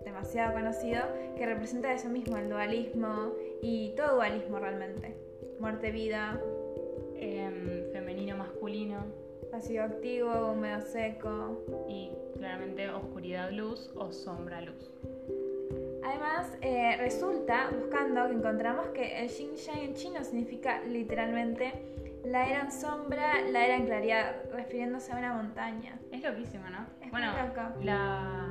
demasiado 0.02 0.54
conocido 0.54 1.02
que 1.36 1.44
representa 1.44 1.92
eso 1.92 2.08
mismo, 2.08 2.38
el 2.38 2.48
dualismo 2.48 3.34
y 3.60 3.90
todo 3.96 4.14
dualismo 4.14 4.58
realmente. 4.58 5.14
Muerte, 5.60 5.90
vida. 5.90 6.40
Em, 7.16 7.92
femenino, 7.92 8.38
masculino. 8.38 9.04
Pasivo 9.50 9.82
activo, 9.82 10.52
húmedo 10.52 10.80
seco. 10.80 11.62
Y 11.86 12.10
claramente 12.38 12.88
oscuridad, 12.88 13.50
luz 13.50 13.90
o 13.94 14.10
sombra, 14.10 14.62
luz. 14.62 14.90
Además, 16.04 16.56
eh, 16.60 16.96
resulta, 16.98 17.70
buscando, 17.70 18.26
que 18.28 18.34
encontramos 18.34 18.88
que 18.88 19.20
el 19.20 19.28
Yin 19.28 19.56
Yang 19.56 19.78
en 19.78 19.94
chino 19.94 20.24
significa 20.24 20.80
literalmente 20.82 21.72
la 22.24 22.48
era 22.48 22.60
en 22.60 22.72
sombra, 22.72 23.40
la 23.50 23.64
era 23.64 23.76
en 23.76 23.86
claridad, 23.86 24.36
refiriéndose 24.52 25.12
a 25.12 25.16
una 25.16 25.34
montaña. 25.34 25.98
Es 26.10 26.22
loquísimo, 26.22 26.68
¿no? 26.70 26.86
Es 27.04 27.10
bueno, 27.10 27.32
La, 27.82 28.48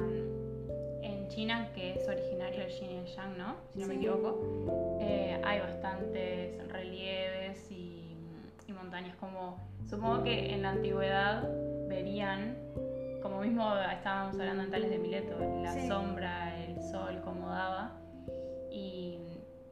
en 1.02 1.28
China, 1.30 1.70
que 1.74 1.94
es 1.94 2.08
originario 2.08 2.62
del 2.62 2.70
Yin 2.70 2.92
y 2.92 2.98
el 2.98 3.06
Yang, 3.06 3.38
¿no? 3.38 3.56
Si 3.74 3.80
no 3.80 3.88
me 3.88 3.96
equivoco, 3.96 4.98
eh, 5.02 5.42
hay 5.44 5.60
bastantes 5.60 6.68
relieves 6.70 7.70
y, 7.72 8.16
y 8.68 8.74
montañas 8.74 9.16
como... 9.18 9.70
Supongo 9.90 10.24
que 10.24 10.54
en 10.54 10.62
la 10.62 10.70
antigüedad 10.70 11.50
verían 11.90 12.12
como 12.12 12.21
mismo 13.62 13.80
estábamos 13.92 14.40
hablando 14.40 14.64
en 14.64 14.72
Tales 14.72 14.90
de 14.90 14.98
Mileto, 14.98 15.38
la 15.62 15.88
sombra, 15.88 16.60
el 16.66 16.82
sol, 16.82 17.22
cómo 17.24 17.48
daba, 17.48 17.92
y 18.72 19.20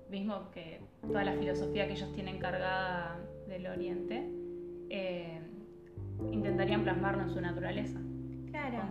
mismo 0.09 0.51
que 0.51 0.81
toda 1.07 1.23
la 1.23 1.33
filosofía 1.33 1.87
que 1.87 1.93
ellos 1.93 2.13
tienen 2.13 2.37
cargada 2.37 3.17
del 3.47 3.65
Oriente, 3.65 4.29
eh, 4.89 5.41
intentarían 6.31 6.83
plasmarlo 6.83 7.23
en 7.23 7.29
su 7.29 7.41
naturaleza. 7.41 7.99
Claro, 8.51 8.83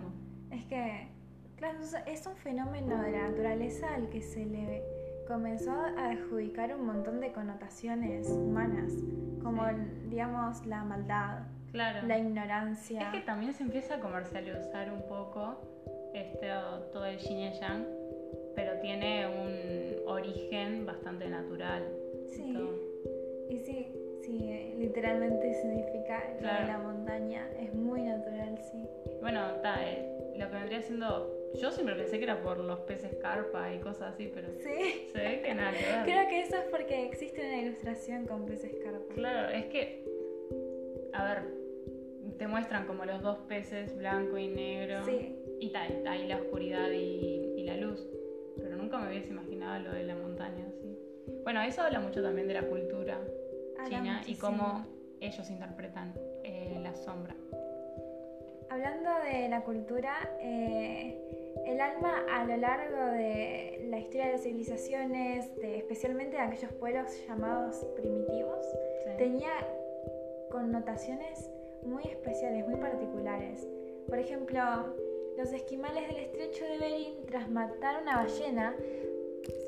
es 0.50 0.64
que 0.64 1.08
claro, 1.56 1.78
es 2.06 2.26
un 2.26 2.36
fenómeno 2.36 3.00
de 3.00 3.12
la 3.12 3.28
naturaleza 3.28 3.94
al 3.94 4.08
que 4.08 4.20
se 4.20 4.46
le 4.46 4.82
comenzó 5.28 5.70
a 5.70 6.10
adjudicar 6.10 6.74
un 6.74 6.86
montón 6.86 7.20
de 7.20 7.32
connotaciones 7.32 8.28
humanas, 8.28 8.92
como 9.44 9.62
digamos 10.08 10.66
la 10.66 10.82
maldad, 10.82 11.42
Claro. 11.72 12.06
La 12.06 12.18
ignorancia. 12.18 13.02
Es 13.02 13.08
que 13.08 13.20
también 13.20 13.52
se 13.52 13.62
empieza 13.62 13.96
a 13.96 14.00
comercializar 14.00 14.90
un 14.92 15.02
poco 15.02 15.56
este, 16.14 16.48
todo 16.92 17.06
el 17.06 17.18
yin 17.18 17.38
y 17.38 17.52
yang, 17.58 17.86
pero 18.54 18.78
tiene 18.80 19.26
un 19.26 20.08
origen 20.08 20.86
bastante 20.86 21.28
natural. 21.28 21.84
Sí. 22.28 22.54
Y 23.50 23.58
sí, 23.58 23.86
sí, 24.22 24.74
literalmente 24.78 25.54
significa 25.54 26.22
la 26.40 26.78
montaña. 26.78 27.48
Es 27.58 27.74
muy 27.74 28.02
natural, 28.02 28.58
sí. 28.70 28.84
Bueno, 29.20 29.56
está, 29.56 29.82
eh, 29.86 30.34
lo 30.36 30.48
que 30.50 30.54
vendría 30.54 30.82
siendo 30.82 31.38
yo 31.54 31.70
siempre 31.72 31.94
pensé 31.94 32.18
que 32.18 32.24
era 32.24 32.42
por 32.42 32.58
los 32.58 32.80
peces 32.80 33.14
carpa 33.16 33.72
y 33.72 33.78
cosas 33.78 34.14
así, 34.14 34.30
pero 34.32 34.48
¿Sí? 34.58 35.08
se 35.12 35.18
ve 35.18 35.42
que 35.42 35.54
nada. 35.54 35.72
Creo 36.04 36.28
que 36.28 36.42
eso 36.42 36.56
es 36.56 36.64
porque 36.70 37.06
existe 37.06 37.40
una 37.40 37.62
ilustración 37.62 38.26
con 38.26 38.44
peces 38.46 38.74
carpa. 38.84 39.14
Claro, 39.14 39.48
es 39.50 39.66
que, 39.66 40.04
a 41.18 41.24
ver, 41.24 41.42
te 42.38 42.46
muestran 42.46 42.86
como 42.86 43.04
los 43.04 43.22
dos 43.22 43.38
peces, 43.48 43.96
blanco 43.96 44.38
y 44.38 44.48
negro. 44.48 45.04
Sí. 45.04 45.34
Y 45.60 45.72
tal, 45.72 46.06
ahí 46.06 46.26
la 46.28 46.36
oscuridad 46.36 46.90
y, 46.90 47.64
la 47.64 47.76
luz. 47.76 48.08
Pero 48.56 48.76
nunca 48.76 48.98
me 48.98 49.08
hubiese 49.08 49.28
imaginado 49.28 49.80
lo 49.80 49.92
de 49.92 50.04
la 50.04 50.14
montaña, 50.14 50.64
sí. 50.80 50.98
Bueno, 51.44 51.60
eso 51.60 51.82
habla 51.82 52.00
mucho 52.00 52.22
también 52.22 52.48
de 52.48 52.54
la 52.54 52.62
cultura 52.62 53.20
china 53.88 54.22
y 54.26 54.36
cómo 54.36 54.86
ellos 55.20 55.50
interpretan 55.50 56.14
eh, 56.44 56.78
la 56.82 56.94
sombra. 56.94 57.34
Hablando 58.70 59.10
de 59.30 59.48
la 59.48 59.62
cultura, 59.62 60.14
eh, 60.40 61.18
el 61.66 61.80
alma 61.80 62.22
a 62.32 62.44
lo 62.44 62.56
largo 62.56 63.04
de 63.12 63.86
la 63.90 63.98
historia 63.98 64.26
de 64.26 64.32
las 64.32 64.42
civilizaciones, 64.42 65.54
de, 65.56 65.78
especialmente 65.78 66.36
de 66.36 66.42
aquellos 66.42 66.72
pueblos 66.72 67.06
llamados 67.26 67.84
primitivos, 67.96 68.66
tenía 69.18 69.50
connotaciones 70.58 71.48
muy 71.86 72.02
especiales, 72.02 72.66
muy 72.66 72.80
particulares. 72.80 73.66
Por 74.08 74.18
ejemplo, 74.18 74.60
los 75.36 75.52
esquimales 75.52 76.08
del 76.08 76.16
estrecho 76.16 76.64
de 76.64 76.78
Bering, 76.78 77.26
tras 77.26 77.48
matar 77.48 78.02
una 78.02 78.16
ballena, 78.16 78.74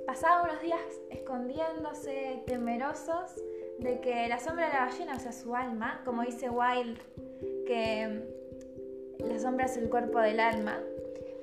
pasaban 0.04 0.50
unos 0.50 0.60
días 0.60 0.80
escondiéndose, 1.10 2.42
temerosos 2.44 3.36
de 3.78 4.00
que 4.00 4.26
la 4.26 4.40
sombra 4.40 4.66
de 4.66 4.72
la 4.72 4.86
ballena, 4.86 5.14
o 5.14 5.20
sea, 5.20 5.32
su 5.32 5.54
alma, 5.54 6.02
como 6.04 6.22
dice 6.22 6.50
Wilde, 6.50 7.00
que 7.66 8.24
la 9.20 9.38
sombra 9.38 9.66
es 9.66 9.76
el 9.76 9.88
cuerpo 9.88 10.18
del 10.18 10.40
alma, 10.40 10.80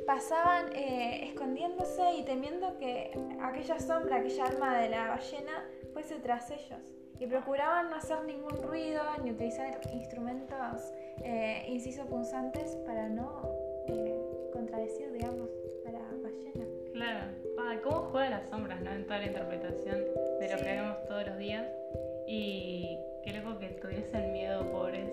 pasaban 0.06 0.76
eh, 0.76 1.30
escondiéndose 1.30 2.16
y 2.20 2.26
temiendo 2.26 2.78
que 2.78 3.18
aquella 3.42 3.80
sombra, 3.80 4.18
aquella 4.18 4.46
alma 4.46 4.78
de 4.78 4.90
la 4.90 5.08
ballena, 5.08 5.66
fuese 5.94 6.16
tras 6.20 6.52
ellos 6.52 6.97
y 7.20 7.26
procuraban 7.26 7.90
no 7.90 7.96
hacer 7.96 8.24
ningún 8.26 8.62
ruido 8.62 9.02
ni 9.24 9.32
utilizar 9.32 9.80
instrumentos 9.92 10.94
eh, 11.24 11.66
inciso 11.68 12.06
punzantes 12.06 12.76
para 12.86 13.10
no 13.10 13.42
eh, 13.88 14.50
contradecir, 14.54 15.12
digamos, 15.12 15.50
a 15.88 15.92
la 15.92 16.00
ballena. 16.22 16.66
Claro, 16.94 17.82
cómo 17.84 18.10
juega 18.12 18.30
las 18.30 18.50
sombras, 18.50 18.82
¿no? 18.82 18.92
En 18.92 19.06
toda 19.06 19.20
la 19.20 19.28
interpretación 19.28 20.06
de 20.40 20.50
lo 20.52 20.58
que 20.58 20.64
vemos 20.64 21.06
todos 21.08 21.28
los 21.28 21.38
días. 21.38 21.68
Y 22.28 23.00
qué 23.24 23.34
loco 23.34 23.58
que 23.60 23.70
tuviesen 23.70 24.34
miedo, 24.34 24.70
pobres. 24.72 25.10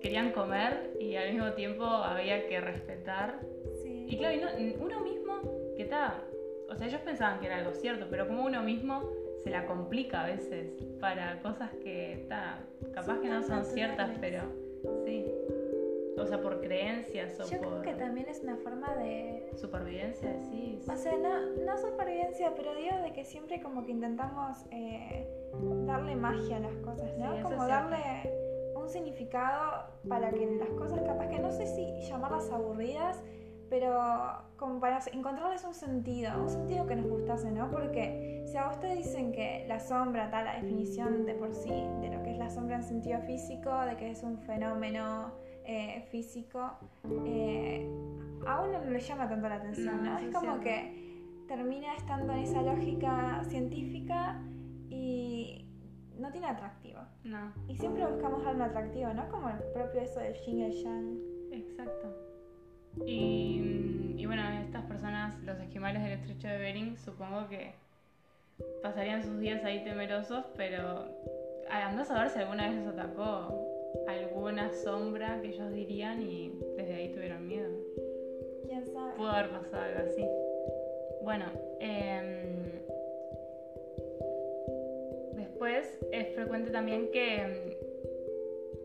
Querían 0.00 0.32
comer 0.32 0.96
y 1.00 1.16
al 1.16 1.32
mismo 1.32 1.52
tiempo 1.52 1.84
había 1.84 2.46
que 2.46 2.60
respetar. 2.60 3.40
Sí. 3.82 4.06
Y 4.08 4.18
claro, 4.18 4.36
uno 4.80 5.00
mismo, 5.00 5.40
que 5.76 5.82
está. 5.82 6.22
O 6.68 6.74
sea, 6.74 6.86
ellos 6.86 7.00
pensaban 7.00 7.40
que 7.40 7.46
era 7.46 7.56
algo 7.56 7.72
cierto, 7.72 8.06
pero 8.10 8.26
como 8.26 8.44
uno 8.44 8.62
mismo 8.62 9.10
se 9.46 9.52
la 9.52 9.64
complica 9.64 10.24
a 10.24 10.26
veces 10.26 10.72
para 10.98 11.40
cosas 11.40 11.70
que 11.74 12.14
está 12.14 12.58
capaz 12.92 13.20
que 13.20 13.28
no 13.28 13.44
son 13.44 13.64
ciertas, 13.64 14.10
pero 14.20 14.42
sí. 15.04 15.24
O 16.18 16.26
sea, 16.26 16.42
por 16.42 16.60
creencias 16.60 17.38
o 17.38 17.48
Yo 17.48 17.58
por. 17.58 17.68
creo 17.68 17.82
que 17.82 17.94
también 17.94 18.28
es 18.28 18.40
una 18.42 18.56
forma 18.56 18.92
de. 18.96 19.48
Supervivencia, 19.54 20.36
sí. 20.50 20.80
O 20.90 20.96
sea, 20.96 21.12
no, 21.16 21.64
no 21.64 21.78
supervivencia, 21.78 22.54
pero 22.56 22.74
digo 22.74 22.96
de 22.96 23.12
que 23.12 23.24
siempre 23.24 23.62
como 23.62 23.84
que 23.84 23.92
intentamos 23.92 24.66
eh, 24.72 25.24
darle 25.86 26.16
magia 26.16 26.56
a 26.56 26.60
las 26.60 26.76
cosas, 26.78 27.16
¿no? 27.16 27.40
como 27.44 27.68
darle 27.68 28.28
un 28.74 28.88
significado 28.88 29.84
para 30.08 30.32
que 30.32 30.44
las 30.56 30.70
cosas, 30.70 31.02
capaz 31.02 31.28
que 31.28 31.38
no 31.38 31.52
sé 31.52 31.68
si 31.68 32.04
llamarlas 32.08 32.50
aburridas, 32.50 33.22
pero 33.68 34.44
como 34.56 34.80
para 34.80 35.00
encontrarles 35.12 35.64
un 35.64 35.74
sentido, 35.74 36.30
un 36.40 36.48
sentido 36.48 36.86
que 36.86 36.96
nos 36.96 37.06
gustase, 37.08 37.50
¿no? 37.50 37.70
Porque 37.70 38.44
si 38.46 38.56
a 38.56 38.68
vos 38.68 38.80
te 38.80 38.94
dicen 38.94 39.32
que 39.32 39.64
la 39.68 39.80
sombra, 39.80 40.30
tal, 40.30 40.44
la 40.44 40.54
definición 40.54 41.26
de 41.26 41.34
por 41.34 41.52
sí 41.52 41.70
de 42.00 42.10
lo 42.10 42.22
que 42.22 42.32
es 42.32 42.38
la 42.38 42.50
sombra 42.50 42.76
en 42.76 42.84
sentido 42.84 43.20
físico, 43.22 43.76
de 43.82 43.96
que 43.96 44.10
es 44.10 44.22
un 44.22 44.38
fenómeno 44.38 45.32
eh, 45.64 46.06
físico, 46.10 46.72
eh, 47.26 47.88
a 48.46 48.62
uno 48.62 48.84
no 48.84 48.90
le 48.90 49.00
llama 49.00 49.28
tanto 49.28 49.48
la 49.48 49.56
atención, 49.56 50.04
No, 50.04 50.18
Es 50.18 50.34
como 50.34 50.60
que 50.60 51.44
termina 51.48 51.94
estando 51.94 52.32
en 52.32 52.40
esa 52.40 52.62
lógica 52.62 53.42
científica 53.48 54.40
y 54.88 55.68
no 56.18 56.30
tiene 56.30 56.46
atractivo. 56.46 57.00
No, 57.24 57.52
Y 57.68 57.76
siempre 57.76 58.06
buscamos 58.06 58.46
algo 58.46 58.64
atractivo, 58.64 59.12
¿no? 59.12 59.28
Como 59.28 59.48
el 59.50 59.58
propio 59.74 60.00
eso 60.00 60.20
del 60.20 60.34
yin 60.34 60.58
y 60.58 60.64
el 60.64 60.72
yang. 60.72 61.18
exacto. 61.52 62.25
Y, 63.04 64.14
y 64.16 64.26
bueno, 64.26 64.42
estas 64.64 64.84
personas, 64.84 65.34
los 65.42 65.58
esquimales 65.60 66.02
del 66.02 66.12
estrecho 66.12 66.48
de 66.48 66.58
Bering, 66.58 66.96
supongo 66.96 67.48
que 67.48 67.74
pasarían 68.82 69.22
sus 69.22 69.38
días 69.38 69.62
ahí 69.64 69.84
temerosos, 69.84 70.44
pero 70.56 71.04
andás 71.68 72.10
a 72.10 72.20
ver 72.20 72.30
si 72.30 72.38
alguna 72.38 72.68
vez 72.68 72.78
les 72.78 72.86
atacó 72.86 73.66
alguna 74.08 74.70
sombra 74.72 75.40
que 75.40 75.48
ellos 75.48 75.72
dirían 75.72 76.22
y 76.22 76.52
desde 76.76 76.94
ahí 76.94 77.12
tuvieron 77.12 77.46
miedo. 77.46 77.70
¿Quién 78.66 78.86
sabe? 78.86 79.12
Pudo 79.16 79.30
haber 79.30 79.50
pasado 79.50 79.82
algo 79.82 80.00
así. 80.00 80.24
Bueno, 81.22 81.46
em, 81.80 82.80
después 85.34 85.98
es 86.12 86.34
frecuente 86.34 86.70
también 86.70 87.10
que 87.10 87.40
em, 87.40 87.75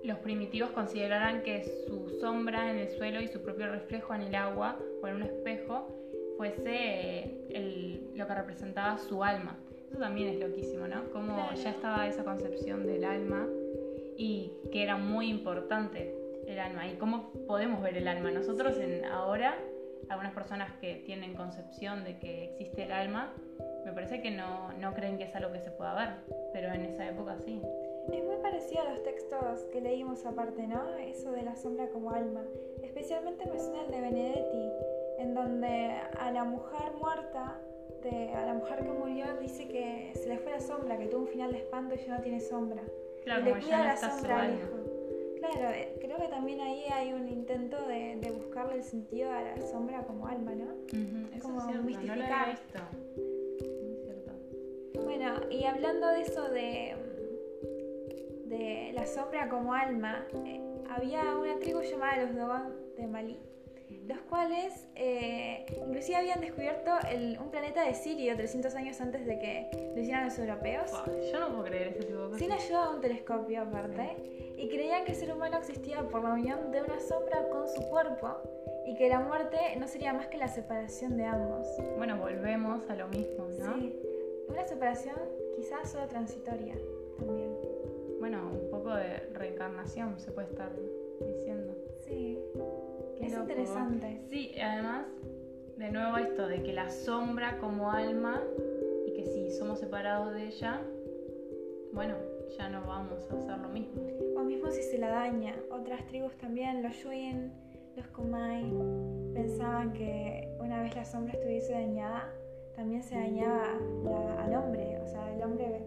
los 0.03 0.17
primitivos 0.19 0.71
consideraran 0.71 1.43
que 1.43 1.63
su 1.87 2.09
sombra 2.19 2.69
en 2.71 2.77
el 2.77 2.89
suelo 2.89 3.21
y 3.21 3.27
su 3.27 3.41
propio 3.41 3.69
reflejo 3.71 4.13
en 4.15 4.21
el 4.21 4.35
agua 4.35 4.77
o 5.01 5.07
en 5.07 5.15
un 5.15 5.23
espejo 5.23 5.87
fuese 6.37 6.69
eh, 6.73 7.45
el- 7.49 8.11
lo 8.15 8.25
que 8.27 8.33
representaba 8.33 8.97
su 8.97 9.23
alma. 9.23 9.57
Eso 9.89 9.99
también 9.99 10.29
es 10.29 10.39
loquísimo, 10.39 10.87
¿no? 10.87 11.03
Como 11.11 11.35
Claro. 11.35 11.55
ya 11.55 11.69
estaba 11.71 12.07
esa 12.07 12.23
concepción 12.23 12.85
del 12.87 13.03
alma 13.03 13.47
y 14.17 14.51
que 14.71 14.83
era 14.83 14.97
muy 14.97 15.27
importante 15.29 16.15
el 16.47 16.59
alma. 16.59 16.87
¿Y 16.87 16.95
cómo 16.95 17.31
podemos 17.47 17.81
ver 17.81 17.97
el 17.97 18.07
alma? 18.07 18.31
Nosotros 18.31 18.77
en 18.79 19.05
ahora, 19.05 19.55
algunas 20.09 20.33
personas 20.33 20.71
que 20.79 20.95
tienen 21.05 21.35
concepción 21.35 22.03
de 22.03 22.17
que 22.17 22.45
existe 22.45 22.83
el 22.83 22.91
alma, 22.91 23.33
me 23.85 23.91
parece 23.93 24.21
que 24.21 24.31
no, 24.31 24.71
no 24.79 24.93
creen 24.93 25.17
que 25.17 25.25
es 25.25 25.35
algo 25.35 25.51
que 25.51 25.59
se 25.59 25.71
pueda 25.71 25.93
ver, 25.95 26.09
pero 26.53 26.71
en 26.73 26.85
esa 26.85 27.07
época 27.07 27.37
sí. 27.45 27.61
Es 28.09 28.23
muy 28.25 28.37
parecido 28.41 28.81
a 28.81 28.89
los 28.91 29.03
textos 29.03 29.63
que 29.71 29.81
leímos 29.81 30.25
aparte, 30.25 30.67
¿no? 30.67 30.95
Eso 30.97 31.31
de 31.31 31.43
la 31.43 31.55
sombra 31.55 31.87
como 31.89 32.11
alma. 32.11 32.43
Especialmente 32.83 33.45
me 33.45 33.59
suena 33.59 33.83
el 33.85 33.91
de 33.91 34.01
Benedetti, 34.01 34.69
en 35.19 35.33
donde 35.33 35.91
a 36.19 36.31
la 36.31 36.43
mujer 36.43 36.93
muerta, 36.99 37.59
de, 38.03 38.29
a 38.33 38.45
la 38.45 38.53
mujer 38.55 38.83
que 38.83 38.91
murió, 38.91 39.25
dice 39.39 39.67
que 39.67 40.11
se 40.15 40.27
le 40.29 40.37
fue 40.39 40.51
la 40.51 40.59
sombra, 40.59 40.97
que 40.97 41.07
tuvo 41.07 41.21
un 41.21 41.27
final 41.27 41.51
de 41.51 41.59
espanto 41.59 41.95
y 41.95 41.99
ya 41.99 42.15
no 42.17 42.21
tiene 42.21 42.39
sombra. 42.39 42.81
Claro, 43.23 43.45
le 43.45 43.51
cuida 43.59 43.77
no 43.77 43.83
la 43.83 43.97
sombra 43.97 44.41
al 44.41 44.53
hijo. 44.55 44.77
Claro, 45.37 45.69
eh, 45.75 45.95
creo 46.01 46.17
que 46.17 46.27
también 46.27 46.59
ahí 46.61 46.85
hay 46.91 47.13
un 47.13 47.27
intento 47.27 47.87
de, 47.87 48.17
de 48.21 48.31
buscarle 48.31 48.75
el 48.75 48.83
sentido 48.83 49.31
a 49.31 49.41
la 49.41 49.61
sombra 49.61 50.03
como 50.05 50.27
alma, 50.27 50.53
¿no? 50.53 50.65
Ujú, 50.73 51.35
Eso 51.35 51.41
Como 51.47 51.57
es 51.59 51.63
cierto, 51.65 51.73
no 51.73 51.77
lo 51.81 51.85
mistificar. 51.85 52.31
había 52.31 52.45
visto. 52.51 52.79
Muy 53.81 53.95
cierto. 54.03 54.31
Bueno, 55.03 55.33
y 55.49 55.63
hablando 55.65 56.07
de 56.09 56.21
eso 56.21 56.49
de, 56.49 56.95
de 58.51 58.91
la 58.93 59.05
sombra 59.07 59.49
como 59.49 59.73
alma, 59.73 60.25
eh, 60.45 60.61
había 60.89 61.35
una 61.37 61.57
tribu 61.59 61.81
llamada 61.81 62.17
los 62.23 62.35
Dogon 62.35 62.75
de 62.97 63.07
Malí, 63.07 63.39
los 64.07 64.19
cuales 64.29 64.87
eh, 64.95 65.65
inclusive 65.87 66.17
habían 66.17 66.41
descubierto 66.41 66.91
el- 67.09 67.37
un 67.39 67.49
planeta 67.49 67.83
de 67.85 67.93
Sirio 67.93 68.35
300 68.35 68.75
años 68.75 68.99
antes 69.01 69.25
de 69.25 69.39
que 69.39 69.91
lo 69.95 70.01
hicieran 70.01 70.25
los 70.25 70.37
europeos, 70.37 70.91
Buah, 70.91 71.31
Yo 71.31 71.39
no 71.39 71.47
puedo 71.49 71.63
creer 71.63 71.87
ese 71.89 72.03
tipo 72.03 72.17
de 72.19 72.23
cosas. 72.25 72.39
sin 72.39 72.51
ayuda 72.51 72.89
de 72.89 72.95
un 72.95 73.01
telescopio 73.01 73.61
aparte, 73.61 74.53
y 74.57 74.67
creían 74.69 75.05
que 75.05 75.11
el 75.13 75.17
ser 75.17 75.33
humano 75.33 75.57
existía 75.57 76.03
por 76.09 76.23
la 76.23 76.33
unión 76.33 76.71
de 76.71 76.81
una 76.83 76.99
sombra 76.99 77.47
con 77.49 77.67
su 77.69 77.81
cuerpo 77.89 78.37
y 78.85 78.95
que 78.95 79.07
la 79.09 79.19
muerte 79.21 79.57
no 79.79 79.87
sería 79.87 80.13
más 80.13 80.27
que 80.27 80.37
la 80.37 80.47
separación 80.49 81.15
de 81.17 81.25
ambos. 81.25 81.67
Bueno, 81.97 82.17
volvemos 82.17 82.87
a 82.89 82.95
lo 82.95 83.07
mismo, 83.07 83.47
¿no? 83.59 83.73
Sí, 83.75 83.95
una 84.49 84.63
separación 84.67 85.15
quizás 85.55 85.89
solo 85.91 86.07
transitoria. 86.07 86.75
Bueno, 88.31 88.49
un 88.63 88.69
poco 88.71 88.95
de 88.95 89.17
reencarnación 89.33 90.17
se 90.17 90.31
puede 90.31 90.47
estar 90.47 90.71
diciendo. 91.19 91.75
Sí, 92.07 92.39
Qué 93.17 93.25
es 93.25 93.33
loco. 93.33 93.41
interesante. 93.43 94.21
Sí, 94.29 94.53
además, 94.57 95.05
de 95.75 95.91
nuevo 95.91 96.15
esto 96.15 96.47
de 96.47 96.63
que 96.63 96.71
la 96.71 96.89
sombra 96.89 97.57
como 97.57 97.91
alma 97.91 98.41
y 99.05 99.11
que 99.11 99.25
si 99.25 99.51
somos 99.51 99.79
separados 99.79 100.33
de 100.33 100.47
ella, 100.47 100.79
bueno, 101.91 102.15
ya 102.57 102.69
no 102.69 102.85
vamos 102.87 103.19
a 103.29 103.35
hacer 103.35 103.57
lo 103.57 103.67
mismo. 103.67 104.01
O 104.37 104.43
mismo 104.45 104.71
si 104.71 104.81
se 104.81 104.97
la 104.97 105.09
daña. 105.09 105.53
Otras 105.69 106.05
tribus 106.07 106.33
también, 106.37 106.81
los 106.83 106.95
Yuin, 107.03 107.51
los 107.97 108.07
Kumai, 108.07 108.63
pensaban 109.33 109.91
que 109.91 110.55
una 110.61 110.81
vez 110.83 110.95
la 110.95 111.03
sombra 111.03 111.33
estuviese 111.33 111.73
dañada, 111.73 112.31
también 112.77 113.03
se 113.03 113.13
dañaba 113.15 113.77
la- 114.05 114.45
al 114.45 114.55
hombre. 114.55 114.99
O 115.01 115.05
sea, 115.05 115.35
el 115.35 115.43
hombre 115.43 115.83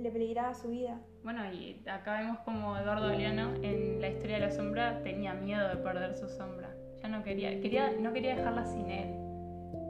le 0.00 0.10
peligraba 0.10 0.54
su 0.54 0.70
vida. 0.70 0.98
Bueno, 1.22 1.42
y 1.52 1.80
acá 1.88 2.20
vemos 2.20 2.38
como 2.40 2.76
Eduardo 2.78 3.08
Galeano 3.08 3.54
en 3.62 4.00
la 4.00 4.08
historia 4.08 4.36
de 4.38 4.46
la 4.46 4.50
sombra 4.50 5.02
tenía 5.02 5.34
miedo 5.34 5.68
de 5.68 5.76
perder 5.76 6.14
su 6.14 6.28
sombra. 6.28 6.74
Ya 7.02 7.08
no 7.08 7.22
quería, 7.22 7.60
quería 7.60 7.90
no 7.98 8.12
quería 8.12 8.36
dejarla 8.36 8.64
sin 8.66 8.90
él 8.90 9.14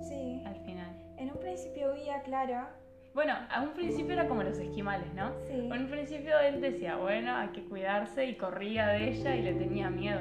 Sí. 0.02 0.42
al 0.46 0.56
final. 0.64 0.94
En 1.16 1.30
un 1.30 1.38
principio 1.38 1.92
huía, 1.92 2.22
claro. 2.22 2.66
Bueno, 3.14 3.34
a 3.50 3.62
un 3.62 3.70
principio 3.70 4.12
era 4.12 4.28
como 4.28 4.42
los 4.44 4.58
esquimales, 4.58 5.12
¿no? 5.14 5.32
Sí. 5.46 5.52
En 5.54 5.72
un 5.72 5.88
principio 5.90 6.38
él 6.38 6.60
decía, 6.60 6.96
bueno, 6.96 7.34
hay 7.36 7.48
que 7.48 7.64
cuidarse 7.64 8.26
y 8.26 8.36
corría 8.36 8.88
de 8.88 9.08
ella 9.10 9.34
y 9.36 9.42
le 9.42 9.54
tenía 9.54 9.90
miedo. 9.90 10.20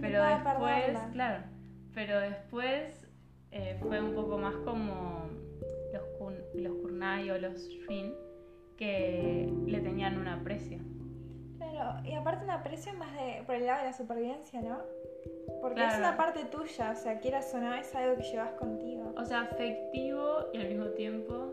Pero 0.00 0.22
después, 0.22 0.84
perderla. 0.84 1.10
claro, 1.12 1.44
pero 1.94 2.20
después 2.20 3.08
eh, 3.52 3.76
fue 3.80 4.00
un 4.02 4.14
poco 4.14 4.36
más 4.36 4.54
como 4.64 5.28
los, 5.92 6.02
kun, 6.18 6.34
los 6.54 6.72
Kurnai 6.82 7.30
o 7.30 7.38
los 7.38 7.68
Shin 7.68 8.12
que 8.76 9.52
le 9.66 9.80
tenían 9.80 10.18
un 10.18 10.28
aprecio. 10.28 10.78
Claro, 11.58 12.06
y 12.06 12.12
aparte 12.14 12.44
un 12.44 12.50
aprecio 12.50 12.92
más 12.94 13.12
de 13.14 13.42
por 13.46 13.54
el 13.54 13.66
lado 13.66 13.80
de 13.80 13.86
la 13.86 13.92
supervivencia, 13.92 14.60
¿no? 14.60 14.78
Porque 15.60 15.84
es 15.84 15.96
una 15.98 16.16
parte 16.16 16.44
tuya, 16.44 16.90
o 16.90 16.94
sea, 16.94 17.18
quieras 17.20 17.52
o 17.54 17.58
no, 17.58 17.74
es 17.74 17.94
algo 17.94 18.16
que 18.16 18.22
llevas 18.22 18.52
contigo. 18.52 19.14
O 19.16 19.24
sea, 19.24 19.42
afectivo 19.42 20.46
y 20.52 20.58
al 20.58 20.68
mismo 20.68 20.86
tiempo 20.90 21.52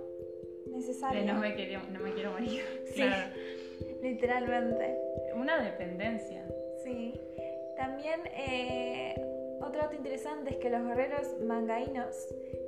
Necesario. 0.68 1.22
de 1.22 1.28
no 1.28 1.40
me, 1.40 1.54
quiero, 1.56 1.82
no 1.92 2.00
me 2.00 2.14
quiero 2.14 2.32
morir. 2.32 2.62
Sí. 2.88 3.02
Claro. 3.02 3.34
Literalmente. 4.02 4.98
Una 5.36 5.62
dependencia. 5.62 6.44
Sí. 6.84 7.14
También 7.78 8.22
eh, 8.36 9.16
otro 9.62 9.82
dato 9.82 9.96
interesante 9.96 10.52
es 10.52 10.58
que 10.58 10.70
los 10.70 10.84
guerreros 10.84 11.40
mangaínos 11.46 12.16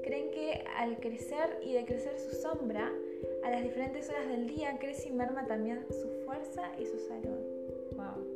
creen 0.04 0.32
que 0.32 0.63
al 0.78 0.98
crecer 0.98 1.60
y 1.63 1.74
decrecer 1.74 2.18
su 2.20 2.36
sombra, 2.36 2.92
a 3.44 3.52
las 3.52 3.64
diferentes 3.64 4.10
horas 4.10 4.28
del 4.28 4.48
día 4.48 4.78
crece 4.80 5.10
y 5.10 5.12
merma 5.14 5.46
también 5.48 5.86
su 5.90 6.08
fuerza 6.26 6.72
y 6.80 6.86
su 6.86 6.98
salud. 7.00 7.40
Wow. 7.96 8.28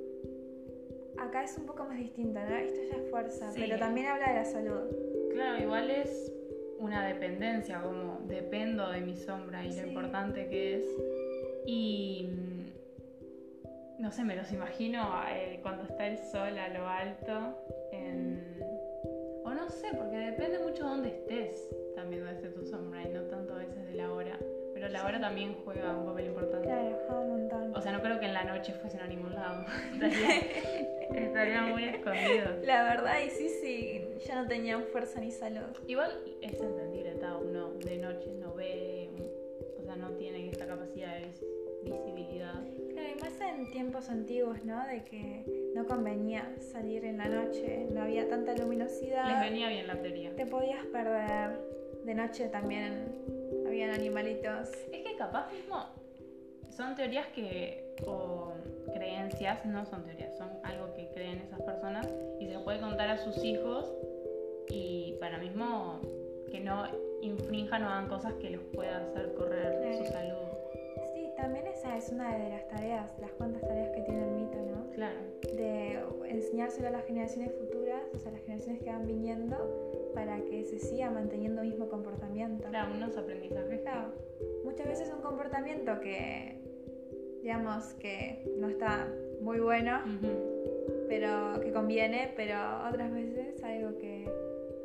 Acá 1.20 1.44
es 1.44 1.58
un 1.58 1.66
poco 1.66 1.84
más 1.86 1.98
distinto, 1.98 2.40
¿no? 2.40 2.56
Esto 2.56 2.80
ya 2.92 2.98
es 3.04 3.10
fuerza, 3.10 3.52
Sí. 3.52 3.62
pero 3.66 3.78
también 3.80 4.08
habla 4.08 4.28
de 4.30 4.34
la 4.36 4.46
salud. 4.46 4.82
Claro, 5.32 5.64
igual 5.64 5.90
es 5.90 6.32
una 6.80 7.08
dependencia, 7.08 7.82
como 7.82 8.20
dependo 8.28 8.92
de 8.92 9.02
mi 9.02 9.16
sombra 9.16 9.66
y 9.66 9.72
Sí. 9.72 9.82
lo 9.82 9.88
importante 9.88 10.48
que 10.48 10.76
es. 10.78 10.86
Y 11.66 12.30
mm, 12.32 14.02
no 14.04 14.12
sé, 14.12 14.24
me 14.24 14.36
los 14.36 14.52
imagino 14.52 15.02
eh, 15.34 15.60
cuando 15.64 15.84
está 15.84 16.08
el 16.08 16.18
sol 16.20 16.58
a 16.58 16.70
lo 16.70 16.88
alto. 16.88 17.58
en- 17.92 18.56
O 19.44 19.54
no 19.54 19.70
sé, 19.70 19.88
porque 19.98 20.18
depende 20.18 20.60
mucho 20.60 20.84
de 20.84 20.90
dónde 20.90 21.10
estés, 21.10 21.70
también 21.96 22.24
donde 22.26 22.36
esté 22.36 22.50
tu 22.50 22.66
sombra, 22.66 23.02
y 23.04 23.10
no 23.14 23.22
tanto 23.24 23.54
a 23.54 23.60
veces 23.60 23.86
de 23.88 23.94
la 23.96 24.12
hora. 24.14 24.38
Pero 24.80 24.90
la 24.90 25.06
hora 25.06 25.20
también 25.20 25.56
juega 25.66 25.98
un 25.98 26.06
papel 26.06 26.28
importante. 26.28 26.68
Claro, 26.68 27.00
juega 27.08 27.20
un 27.22 27.30
montón. 27.30 27.76
O 27.76 27.82
sea, 27.82 27.92
no 27.94 28.02
creo 28.02 28.20
que 28.20 28.28
en 28.28 28.34
la 28.34 28.44
noche 28.44 28.74
fuesen 28.74 29.02
a 29.02 29.08
ningún 29.08 29.34
lado. 29.34 29.66
Estaría- 29.94 30.42
Estarían 31.28 31.72
muy 31.72 31.84
escondidos. 31.86 32.64
La 32.64 32.84
verdad, 32.84 33.16
y 33.26 33.30
sí, 33.32 33.50
sí, 33.50 34.02
ya 34.26 34.36
no 34.42 34.48
tenían 34.48 34.84
fuerza 34.84 35.20
ni 35.20 35.32
salud. 35.32 35.64
Igual 35.88 36.12
es 36.42 36.62
entendible, 36.62 37.10
está 37.14 37.36
uno 37.38 37.72
de 37.74 37.98
noche 37.98 38.32
no 38.40 38.54
ve, 38.54 39.10
o 39.80 39.82
sea, 39.84 39.96
no 39.96 40.12
tiene 40.12 40.48
esta 40.50 40.68
capacidad 40.68 41.16
de 41.16 41.26
vis- 41.28 41.44
visibilidad. 41.84 42.54
Claro, 42.92 43.08
y 43.18 43.22
más 43.22 43.42
en 43.42 43.72
tiempos 43.72 44.10
antiguos, 44.10 44.64
¿no? 44.64 44.86
De 44.88 45.04
que 45.04 45.72
no 45.76 45.86
convenía 45.88 46.54
salir 46.60 47.04
en 47.06 47.18
la 47.18 47.28
noche, 47.28 47.88
no 47.92 48.04
había 48.04 48.28
tanta 48.30 48.56
luminosidad. 48.56 49.28
Les 49.28 49.40
venía 49.50 49.70
bien 49.70 49.88
la 49.88 50.00
teoría. 50.00 50.36
Te 50.36 50.46
podías 50.46 50.86
perder. 50.88 51.60
De 52.04 52.14
noche 52.16 52.48
también 52.48 53.06
animalitos. 53.84 54.70
Es 54.92 55.04
que 55.04 55.16
capaz 55.18 55.52
mismo 55.52 55.86
son 56.78 56.96
teorías 56.96 57.28
que, 57.28 57.96
o 58.06 58.54
creencias, 58.94 59.66
no 59.66 59.86
son 59.86 60.04
teorías, 60.04 60.38
son 60.38 60.50
algo 60.64 60.94
que 60.94 61.10
creen 61.10 61.40
esas 61.40 61.62
personas 61.62 62.08
y 62.40 62.46
se 62.46 62.54
lo 62.54 62.64
puede 62.64 62.80
contar 62.80 63.10
a 63.10 63.18
sus 63.18 63.44
hijos 63.44 63.92
y 64.70 65.16
para 65.20 65.40
mismo 65.40 66.00
que 66.52 66.60
no 66.60 66.86
infrinjan 67.22 67.84
o 67.84 67.88
hagan 67.88 68.08
cosas 68.08 68.34
que 68.36 68.52
los 68.52 68.62
puedan 68.76 69.04
hacer 69.04 69.34
correr 69.34 69.98
su 69.98 70.06
salud. 70.06 70.48
Sí, 71.16 71.32
también 71.36 71.66
esa 71.68 71.98
es 71.98 72.10
una 72.10 72.38
de 72.38 72.50
las 72.50 72.68
tareas, 72.68 73.12
las 73.20 73.32
cuantas 73.32 73.62
tareas 73.64 73.90
que 73.96 74.02
tiene 74.02 74.24
el 74.24 74.32
mito. 74.32 74.67
Claro. 74.98 75.20
De 75.56 76.00
enseñárselo 76.28 76.88
a 76.88 76.90
las 76.90 77.06
generaciones 77.06 77.52
futuras, 77.54 78.02
o 78.16 78.18
sea, 78.18 78.32
las 78.32 78.42
generaciones 78.42 78.82
que 78.82 78.90
van 78.90 79.06
viniendo, 79.06 80.12
para 80.16 80.42
que 80.42 80.64
se 80.64 80.80
siga 80.80 81.12
manteniendo 81.12 81.62
el 81.62 81.68
mismo 81.68 81.88
comportamiento. 81.88 82.68
Claro, 82.70 82.96
unos 82.96 83.16
aprendizajes. 83.16 83.82
Claro, 83.82 84.16
muchas 84.64 84.88
veces 84.88 85.14
un 85.16 85.22
comportamiento 85.22 86.00
que, 86.00 86.60
digamos, 87.44 87.94
que 88.00 88.44
no 88.58 88.70
está 88.70 89.08
muy 89.40 89.60
bueno, 89.60 90.02
pero 91.08 91.62
que 91.62 91.72
conviene, 91.72 92.34
pero 92.36 92.56
otras 92.90 93.14
veces 93.14 93.64
algo 93.64 94.00
que 94.00 94.28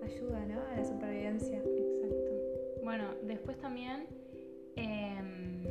ayuda, 0.03 0.45
¿no? 0.45 0.61
A 0.61 0.77
la 0.77 0.85
supervivencia. 0.85 1.57
Exacto. 1.57 2.33
Bueno, 2.85 3.15
después 3.23 3.59
también... 3.61 4.07
Em, 4.77 5.65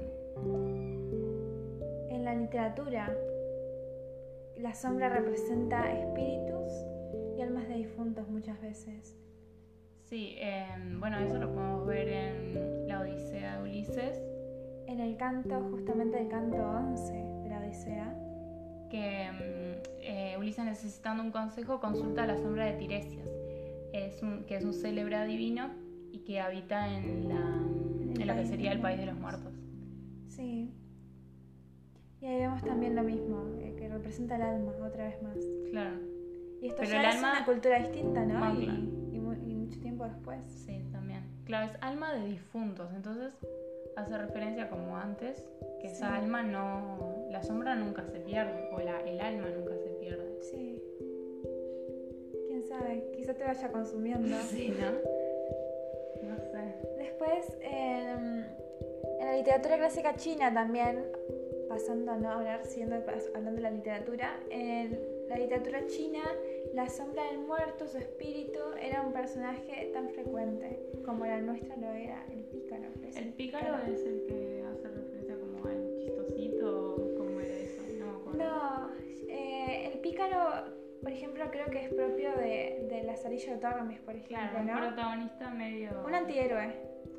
en 2.10 2.26
la 2.26 2.36
literatura, 2.36 3.16
la 4.62 4.76
sombra 4.76 5.10
representa 5.10 5.92
espíritus 5.92 6.72
y 7.36 7.42
almas 7.42 7.68
de 7.68 7.76
difuntos 7.76 8.28
muchas 8.30 8.62
veces. 8.62 9.18
Sí, 10.06 10.36
em, 10.38 11.00
bueno, 11.00 11.18
eso 11.20 11.40
lo 11.40 11.52
podemos 11.54 11.88
ver 11.88 12.08
en 12.08 12.88
la 12.88 13.00
Odisea 13.00 13.58
de 13.58 13.64
Ulises. 13.64 14.22
En 14.88 15.00
el 15.00 15.18
canto, 15.18 15.62
justamente 15.72 16.22
el 16.22 16.28
canto 16.28 16.58
11 16.58 17.14
de 17.14 17.50
la 17.50 17.60
Odisea. 17.60 18.16
Que 18.90 19.24
em, 19.24 19.36
eh, 20.02 20.36
Ulises 20.38 20.66
necesitando 20.66 21.24
un 21.24 21.32
consejo 21.32 21.80
consulta 21.80 22.24
a 22.24 22.28
la 22.28 22.38
sombra 22.38 22.66
de 22.66 22.74
Tiresias, 22.74 23.30
es 23.94 24.22
un, 24.22 24.44
que 24.44 24.58
es 24.58 24.66
un 24.66 24.74
célebre 24.74 25.16
adivino 25.16 25.72
y 26.12 26.20
que 26.20 26.40
habita 26.40 26.88
en, 26.94 27.30
la, 27.30 28.22
en 28.22 28.28
lo 28.28 28.36
que 28.36 28.46
sería 28.46 28.74
el 28.74 28.82
país 28.82 29.00
de 29.00 29.06
los 29.06 29.16
muertos. 29.16 29.54
Sí. 30.28 30.72
Y 32.22 32.28
ahí 32.28 32.40
vemos 32.40 32.62
también 32.64 32.96
lo 32.96 33.04
mismo, 33.04 33.44
eh, 33.60 33.74
que 33.78 33.90
representa 33.90 34.36
el 34.36 34.44
alma, 34.44 34.74
otra 34.86 35.06
vez 35.06 35.22
más. 35.24 35.38
Claro. 35.72 35.98
Y 36.62 36.68
esto 36.68 36.78
Pero 36.82 36.92
ya 36.94 37.00
el 37.02 37.06
es 37.10 37.16
alma- 37.16 37.32
una 37.38 37.46
cultura 37.46 37.80
distinta, 37.80 38.24
¿no? 38.26 38.62
Y, 38.62 39.20
mucho 39.20 39.80
tiempo 39.80 40.04
después. 40.04 40.40
Sí, 40.66 40.84
también. 40.92 41.24
Claro, 41.46 41.72
es 41.72 41.78
alma 41.82 42.14
de 42.14 42.26
difuntos, 42.26 42.90
entonces 42.94 43.32
hace 43.96 44.18
referencia 44.18 44.70
como 44.70 44.98
antes, 44.98 45.46
que 45.80 45.88
esa 45.88 46.16
alma 46.16 46.44
no, 46.44 47.26
la 47.30 47.42
sombra 47.42 47.76
nunca 47.76 48.04
se 48.06 48.20
pierde, 48.20 48.70
o 48.74 48.80
la, 48.80 49.00
el 49.02 49.20
alma 49.22 49.48
nunca 49.50 49.76
se 49.78 49.90
pierde. 49.92 50.38
Sí. 50.42 50.82
Quién 52.48 52.64
sabe, 52.66 53.10
quizá 53.16 53.34
te 53.34 53.44
vaya 53.46 53.72
consumiendo. 53.72 54.28
Sí, 54.50 54.74
¿no? 54.78 54.92
No 56.30 56.38
sé. 56.38 56.76
Después, 56.98 57.58
en, 57.62 58.46
en 59.20 59.26
la 59.26 59.36
literatura 59.38 59.78
clásica 59.78 60.16
china 60.16 60.54
también, 60.54 61.06
pasando 61.72 62.12
a 62.12 62.18
no 62.18 62.30
hablar, 62.30 62.66
siguiendo 62.66 62.98
pas- 63.06 63.30
hablando 63.34 63.58
de 63.58 63.62
la 63.62 63.72
literatura, 63.72 64.38
en 64.50 65.00
la 65.30 65.38
literatura 65.38 65.88
china, 65.88 66.20
la 66.74 66.90
sombra 66.90 67.24
del 67.32 67.40
muerto, 67.40 67.88
su 67.88 67.98
espíritu, 67.98 68.60
era 68.82 69.02
un 69.02 69.14
personaje 69.14 69.90
tan 69.94 70.10
frecuente 70.10 70.80
como 71.06 71.26
la 71.26 71.40
nuestra 71.40 71.76
lo 71.78 71.88
era 71.94 72.26
el 72.30 72.44
pícaro. 72.44 72.90
¿ves? 73.02 73.16
¿El 73.16 73.30
pícaro 73.34 73.78
es 73.88 74.06
el 74.06 74.26
que 74.28 74.64
hace 74.70 74.88
referencia 74.90 75.36
como 75.40 75.66
al 75.66 75.98
chistosito 76.00 76.96
o 76.96 77.16
cómo 77.18 77.40
era 77.40 77.56
eso? 77.56 77.82
No 78.00 78.32
me. 78.32 78.38
No, 78.38 78.90
eh, 79.30 79.92
el 79.94 80.00
pícaro, 80.00 80.66
por 81.02 81.12
ejemplo, 81.14 81.46
creo 81.52 81.68
que 81.68 81.86
es 81.86 81.90
propio 81.94 82.32
de, 82.36 82.88
de 82.90 83.04
Lazarillo 83.04 83.54
de 83.54 83.60
Tormes, 83.60 84.00
por 84.02 84.16
ejemplo, 84.16 84.38
Claro, 84.50 84.60
un 84.60 84.68
¿no? 84.68 84.78
protagonista 84.78 85.50
medio... 85.52 85.90
Un 86.06 86.16
antihéroe. 86.16 86.74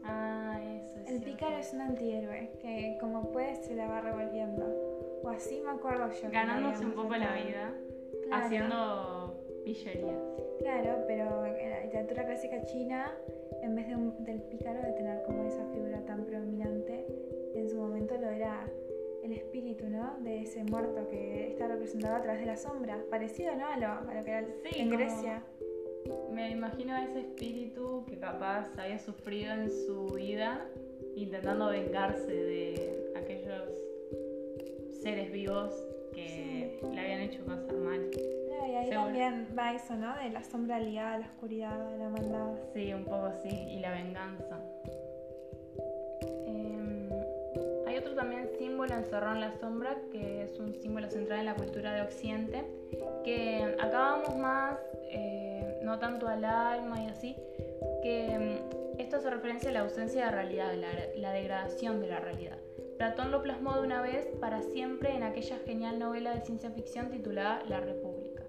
Ah, 0.04 0.60
eso 0.94 1.00
es 1.04 1.08
El 1.10 1.18
cierto. 1.22 1.24
pícaro 1.26 1.56
es 1.58 1.72
un 1.72 1.80
antihéroe 1.80 2.50
que 2.60 2.96
como 3.00 3.30
puede 3.32 3.56
se 3.56 3.74
la 3.74 3.86
va 3.88 4.00
revolviendo. 4.00 4.64
O 5.24 5.28
así 5.28 5.60
me 5.64 5.70
acuerdo 5.70 6.10
yo. 6.10 6.30
Ganándose 6.30 6.84
un 6.84 6.92
poco 6.92 7.14
la 7.16 7.32
vida, 7.34 7.72
Claro. 8.24 8.44
haciendo 8.44 9.44
pillerías. 9.64 10.16
Claro, 10.60 11.04
pero 11.06 11.44
en 11.46 11.70
la 11.70 11.80
literatura 11.84 12.24
clásica 12.24 12.64
china, 12.66 13.12
en 13.62 13.74
vez 13.76 13.88
de 13.88 13.96
un- 13.96 14.24
del 14.24 14.40
pícaro 14.42 14.80
de 14.82 14.92
tener 14.92 15.22
como 15.24 15.44
esa 15.44 15.64
figura 15.72 16.04
tan 16.04 16.24
predominante, 16.24 17.06
en 17.54 17.68
su 17.68 17.76
momento 17.76 18.16
lo 18.18 18.28
era 18.30 18.66
el 19.22 19.32
espíritu, 19.32 19.88
¿no? 19.88 20.16
De 20.20 20.42
ese 20.42 20.64
muerto 20.64 21.08
que 21.08 21.48
está 21.52 21.68
representado 21.68 22.16
a 22.16 22.22
través 22.22 22.40
de 22.40 22.46
la 22.46 22.56
sombra. 22.56 22.98
Parecido, 23.08 23.54
¿no? 23.54 23.66
A 23.66 23.76
lo, 23.76 23.86
a 23.86 24.14
lo 24.14 24.24
que 24.24 24.30
era 24.30 24.40
el- 24.40 24.54
Sí, 24.72 24.80
en 24.80 24.90
Grecia. 24.90 25.44
Me 26.32 26.50
imagino 26.50 26.94
a 26.94 27.04
ese 27.04 27.20
espíritu 27.20 28.04
que 28.08 28.18
capaz 28.18 28.68
había 28.76 28.98
sufrido 28.98 29.52
en 29.52 29.70
su 29.70 30.06
vida 30.14 30.66
intentando 31.16 31.68
vengarse 31.68 32.32
de 32.32 33.12
aquellos 33.16 33.68
seres 35.02 35.32
vivos 35.32 35.72
que 36.12 36.78
le 36.92 37.00
habían 37.00 37.20
hecho 37.20 37.44
pasar 37.44 37.74
mal. 37.74 38.10
Claro, 38.12 38.66
y 38.66 38.74
ahí 38.74 38.90
también 38.90 39.48
va 39.58 39.74
eso, 39.74 39.94
¿no? 39.94 40.16
De 40.18 40.30
la 40.30 40.42
sombra 40.42 40.78
ligada 40.78 41.14
a 41.14 41.18
la 41.18 41.26
oscuridad, 41.26 41.98
la 41.98 42.08
maldad. 42.08 42.54
Sí, 42.72 42.92
un 42.92 43.04
poco 43.04 43.26
así, 43.26 43.48
y 43.48 43.80
la 43.80 43.90
venganza. 43.92 44.60
Em, 46.46 47.08
hay 47.86 47.96
otro 47.96 48.14
también 48.14 48.48
símbolo 48.58 48.94
encerrado 48.94 49.34
en 49.34 49.40
la 49.40 49.52
sombra, 49.58 49.96
que 50.10 50.42
es 50.42 50.58
un 50.58 50.74
símbolo 50.74 51.10
central 51.10 51.40
en 51.40 51.46
la 51.46 51.54
cultura 51.54 51.94
de 51.94 52.02
Occidente, 52.02 52.64
que 53.24 53.76
acá 53.80 53.98
vamos 53.98 54.36
más, 54.36 54.78
eh, 55.10 55.80
no 55.82 55.98
tanto 55.98 56.28
al 56.28 56.44
alma 56.44 57.02
y 57.02 57.06
así, 57.06 57.36
que 58.02 58.32
em, 58.32 58.58
esto 59.02 59.16
hace 59.16 59.30
referencia 59.30 59.70
a 59.70 59.72
la 59.72 59.80
ausencia 59.80 60.26
de 60.26 60.30
realidad, 60.30 60.74
la, 60.74 60.88
la 61.16 61.32
degradación 61.32 62.00
de 62.00 62.08
la 62.08 62.20
realidad. 62.20 62.58
Platón 62.98 63.30
lo 63.32 63.42
plasmó 63.42 63.74
de 63.74 63.86
una 63.86 64.00
vez 64.00 64.26
para 64.40 64.62
siempre 64.62 65.14
en 65.14 65.22
aquella 65.24 65.58
genial 65.66 65.98
novela 65.98 66.34
de 66.34 66.40
ciencia 66.42 66.70
ficción 66.70 67.10
titulada 67.10 67.62
La 67.68 67.80
República. 67.80 68.44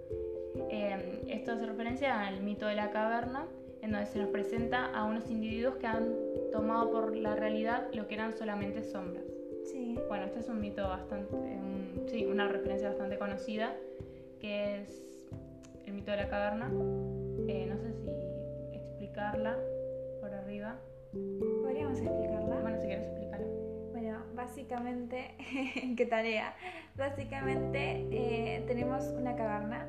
Eh, 0.69 1.23
esto 1.27 1.53
hace 1.53 1.65
referencia 1.65 2.27
al 2.27 2.41
mito 2.41 2.67
de 2.67 2.75
la 2.75 2.91
caverna, 2.91 3.47
en 3.81 3.91
donde 3.91 4.05
se 4.05 4.19
nos 4.19 4.29
presenta 4.29 4.85
a 4.93 5.03
unos 5.05 5.29
individuos 5.29 5.75
que 5.77 5.87
han 5.87 6.13
tomado 6.51 6.91
por 6.91 7.15
la 7.17 7.35
realidad 7.35 7.87
lo 7.93 8.07
que 8.07 8.13
eran 8.15 8.33
solamente 8.33 8.83
sombras. 8.83 9.25
Sí. 9.65 9.97
Bueno, 10.07 10.25
este 10.25 10.39
es 10.39 10.49
un 10.49 10.59
mito 10.61 10.83
bastante, 10.83 11.35
un- 11.35 12.05
sí, 12.07 12.25
una 12.25 12.47
referencia 12.47 12.89
bastante 12.89 13.17
conocida, 13.17 13.75
que 14.39 14.81
es 14.81 15.27
el 15.87 15.93
mito 15.93 16.11
de 16.11 16.17
la 16.17 16.29
caverna. 16.29 16.67
Eh, 17.47 17.65
no 17.67 17.77
sé 17.77 17.91
si 17.93 18.77
explicarla 18.77 19.57
arriba. 20.53 20.75
Podríamos 21.61 21.99
explicarla. 21.99 22.59
Bueno, 22.61 22.77
si 22.79 22.85
quieres 22.87 23.05
explicarla. 23.05 23.47
Bueno, 23.91 24.19
básicamente, 24.35 25.35
qué 25.97 26.05
tarea. 26.05 26.53
Básicamente 26.95 28.07
eh, 28.11 28.63
tenemos 28.67 29.05
una 29.17 29.35
caverna 29.35 29.87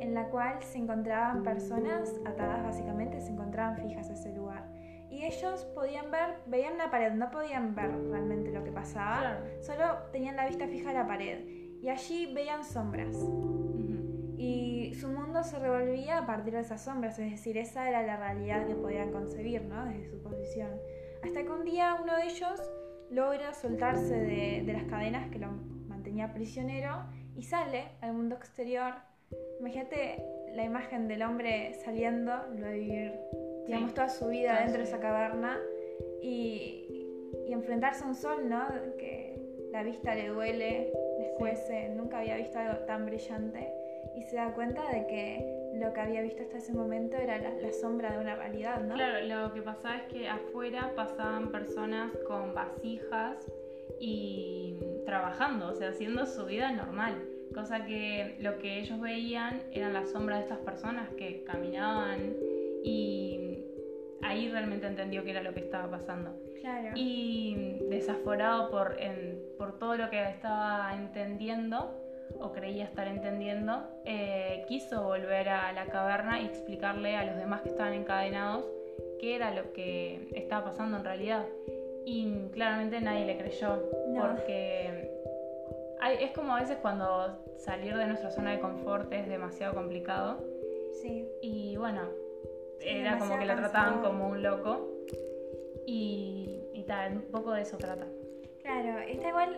en 0.00 0.14
la 0.14 0.28
cual 0.28 0.62
se 0.62 0.78
encontraban 0.78 1.42
personas 1.42 2.14
atadas, 2.24 2.62
básicamente 2.62 3.20
se 3.20 3.32
encontraban 3.32 3.76
fijas 3.76 4.08
a 4.10 4.14
ese 4.14 4.32
lugar. 4.34 4.64
Y 5.10 5.24
ellos 5.24 5.64
podían 5.74 6.10
ver, 6.10 6.36
veían 6.46 6.74
una 6.74 6.90
pared, 6.90 7.12
no 7.12 7.30
podían 7.30 7.74
ver 7.74 7.90
realmente 8.10 8.50
lo 8.52 8.64
que 8.64 8.72
pasaba, 8.72 9.20
Claro. 9.20 9.62
solo 9.62 9.84
tenían 10.12 10.36
la 10.36 10.46
vista 10.46 10.66
fija 10.66 10.90
a 10.90 10.94
la 10.94 11.06
pared. 11.06 11.46
Y 11.80 11.88
allí 11.88 12.32
veían 12.34 12.64
sombras. 12.64 13.14
Ujú. 13.16 14.05
Y 14.38 14.94
su 14.94 15.08
mundo 15.08 15.42
se 15.42 15.58
revolvía 15.58 16.18
a 16.18 16.26
partir 16.26 16.52
de 16.52 16.60
esas 16.60 16.82
sombras, 16.82 17.18
es 17.18 17.30
decir, 17.30 17.56
esa 17.56 17.88
era 17.88 18.02
la 18.02 18.16
realidad 18.16 18.66
que 18.66 18.74
podían 18.74 19.10
concebir, 19.10 19.62
¿no? 19.62 19.84
Desde 19.86 20.10
su 20.10 20.22
posición. 20.22 20.70
Hasta 21.24 21.42
que 21.42 21.50
un 21.50 21.64
día 21.64 21.96
uno 22.02 22.14
de 22.16 22.24
ellos 22.24 22.60
logra 23.10 23.54
soltarse 23.54 24.14
de, 24.14 24.62
de 24.64 24.72
las 24.72 24.84
cadenas 24.84 25.30
que 25.30 25.38
lo 25.38 25.52
mantenía 25.88 26.32
prisionero 26.34 27.04
y 27.34 27.44
sale 27.44 27.84
al 28.02 28.12
mundo 28.12 28.34
exterior. 28.34 28.94
Imagínate 29.60 30.22
la 30.54 30.64
imagen 30.64 31.08
del 31.08 31.22
hombre 31.22 31.74
saliendo, 31.84 32.32
lo 32.58 32.66
de 32.66 32.78
vivir, 32.78 33.12
digamos, 33.66 33.90
Sí, 33.90 33.94
toda 33.94 34.08
su 34.08 34.28
vida 34.28 34.60
dentro 34.60 34.78
de 34.78 34.84
esa 34.84 35.00
caverna 35.00 35.58
y, 36.22 37.06
y 37.48 37.52
enfrentarse 37.52 38.04
a 38.04 38.08
un 38.08 38.14
sol, 38.14 38.48
¿no? 38.48 38.66
Que 38.98 39.40
la 39.72 39.82
vista 39.82 40.14
le 40.14 40.28
duele, 40.28 40.92
le 41.18 41.26
escuece, 41.26 41.88
nunca 41.90 42.18
había 42.18 42.36
visto 42.36 42.58
algo 42.58 42.84
tan 42.84 43.06
brillante 43.06 43.85
y 44.14 44.22
se 44.22 44.36
da 44.36 44.52
cuenta 44.54 44.82
de 44.92 45.06
que 45.06 45.70
lo 45.80 45.92
que 45.92 46.00
había 46.00 46.22
visto 46.22 46.42
hasta 46.42 46.56
ese 46.58 46.72
momento 46.72 47.16
era 47.16 47.38
la, 47.38 47.50
la 47.50 47.72
sombra 47.72 48.12
de 48.12 48.18
una 48.18 48.34
realidad, 48.36 48.80
¿no? 48.80 48.94
Claro, 48.94 49.26
lo 49.26 49.52
que 49.52 49.62
pasaba 49.62 49.96
es 49.96 50.02
que 50.04 50.28
afuera 50.28 50.92
pasaban 50.96 51.50
personas 51.50 52.12
con 52.26 52.54
vasijas 52.54 53.46
y 54.00 54.76
trabajando, 55.04 55.68
o 55.68 55.74
sea, 55.74 55.90
haciendo 55.90 56.26
su 56.26 56.44
vida 56.46 56.72
normal. 56.72 57.14
Cosa 57.54 57.84
que 57.86 58.36
lo 58.40 58.58
que 58.58 58.80
ellos 58.80 59.00
veían 59.00 59.62
eran 59.72 59.92
las 59.94 60.10
sombras 60.10 60.38
de 60.38 60.44
estas 60.44 60.58
personas 60.58 61.08
que 61.10 61.42
caminaban 61.44 62.34
y 62.84 63.58
ahí 64.22 64.50
realmente 64.50 64.86
entendió 64.86 65.24
que 65.24 65.30
era 65.30 65.42
lo 65.42 65.54
que 65.54 65.60
estaba 65.60 65.90
pasando. 65.90 66.34
Claro. 66.60 66.90
Y 66.94 67.78
desaforado 67.88 68.70
por, 68.70 68.96
en- 69.00 69.40
por 69.56 69.78
todo 69.78 69.96
lo 69.96 70.10
que 70.10 70.22
estaba 70.28 70.92
entendiendo 70.96 71.96
o 72.40 72.52
creía 72.52 72.84
estar 72.84 73.06
entendiendo, 73.08 73.82
eh, 74.04 74.64
quiso 74.68 75.02
volver 75.04 75.48
a 75.48 75.72
la 75.72 75.86
caverna 75.86 76.40
y 76.40 76.46
explicarle 76.46 77.16
a 77.16 77.24
los 77.24 77.36
demás 77.36 77.62
que 77.62 77.70
estaban 77.70 77.92
encadenados 77.94 78.64
qué 79.20 79.36
era 79.36 79.50
lo 79.54 79.72
que 79.72 80.28
estaba 80.34 80.66
pasando 80.66 80.98
en 80.98 81.04
realidad. 81.04 81.46
Y 82.04 82.30
claramente 82.52 83.00
nadie 83.00 83.24
le 83.26 83.36
creyó, 83.38 83.82
No. 84.08 84.20
porque 84.28 85.10
hay- 86.00 86.18
es 86.24 86.30
como 86.32 86.54
a 86.54 86.60
veces 86.60 86.76
cuando 86.82 87.38
salir 87.56 87.96
de 87.96 88.06
nuestra 88.06 88.30
zona 88.30 88.52
de 88.52 88.60
confort 88.60 89.12
es 89.12 89.26
demasiado 89.28 89.74
complicado. 89.74 90.44
Sí. 91.02 91.26
Y 91.40 91.76
bueno, 91.76 92.02
Sí, 92.78 92.88
era 92.90 93.18
como 93.18 93.38
que 93.38 93.46
lo 93.46 93.56
trataban 93.56 94.02
como 94.02 94.28
un 94.28 94.42
loco. 94.42 94.90
Y, 95.86 96.60
y 96.74 96.82
tal, 96.84 97.12
un 97.16 97.22
poco 97.22 97.52
de 97.52 97.62
eso 97.62 97.76
trata. 97.78 98.06
Claro, 98.62 98.98
está 99.08 99.28
igual 99.28 99.56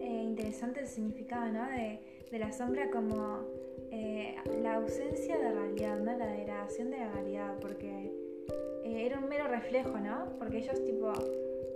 eh, 0.00 0.22
interesante 0.22 0.80
el 0.80 0.86
significado, 0.86 1.50
¿no? 1.52 1.68
De, 1.68 2.00
de 2.30 2.38
la 2.38 2.52
sombra 2.52 2.90
como 2.90 3.40
eh, 3.90 4.36
la 4.62 4.76
ausencia 4.76 5.36
de 5.38 5.50
realidad, 5.50 5.98
¿no? 5.98 6.16
La 6.16 6.26
degradación 6.26 6.90
de 6.90 6.98
la 6.98 7.10
realidad, 7.12 7.54
porque 7.60 8.12
eh, 8.84 9.06
era 9.06 9.18
un 9.18 9.28
mero 9.28 9.48
reflejo, 9.48 9.98
¿no? 9.98 10.36
Porque 10.38 10.58
ellos 10.58 10.82
tipo 10.84 11.12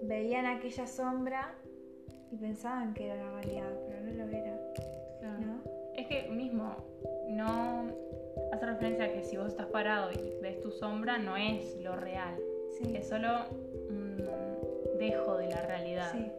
veían 0.02 0.46
aquella 0.46 0.86
sombra 0.86 1.54
y 2.30 2.36
pensaban 2.36 2.94
que 2.94 3.06
era 3.06 3.16
la 3.16 3.30
realidad, 3.40 3.70
pero 3.88 4.00
no 4.00 4.12
lo 4.12 4.30
era, 4.30 4.60
¿no? 5.40 5.60
Es 5.96 6.06
que 6.06 6.28
mismo, 6.28 6.74
no 7.28 7.84
hace 8.52 8.66
referencia 8.66 9.06
a 9.06 9.12
que 9.12 9.22
si 9.22 9.36
vos 9.36 9.48
estás 9.48 9.66
parado 9.66 10.10
y 10.12 10.40
ves 10.40 10.60
tu 10.60 10.70
sombra, 10.70 11.18
no 11.18 11.36
es 11.36 11.76
lo 11.80 11.96
real. 11.96 12.36
Sí, 12.78 12.96
Es 12.96 13.08
solo 13.08 13.28
un 13.88 14.18
dejo 14.98 15.36
de 15.38 15.48
la 15.48 15.62
realidad. 15.66 16.10
Sí. 16.12 16.30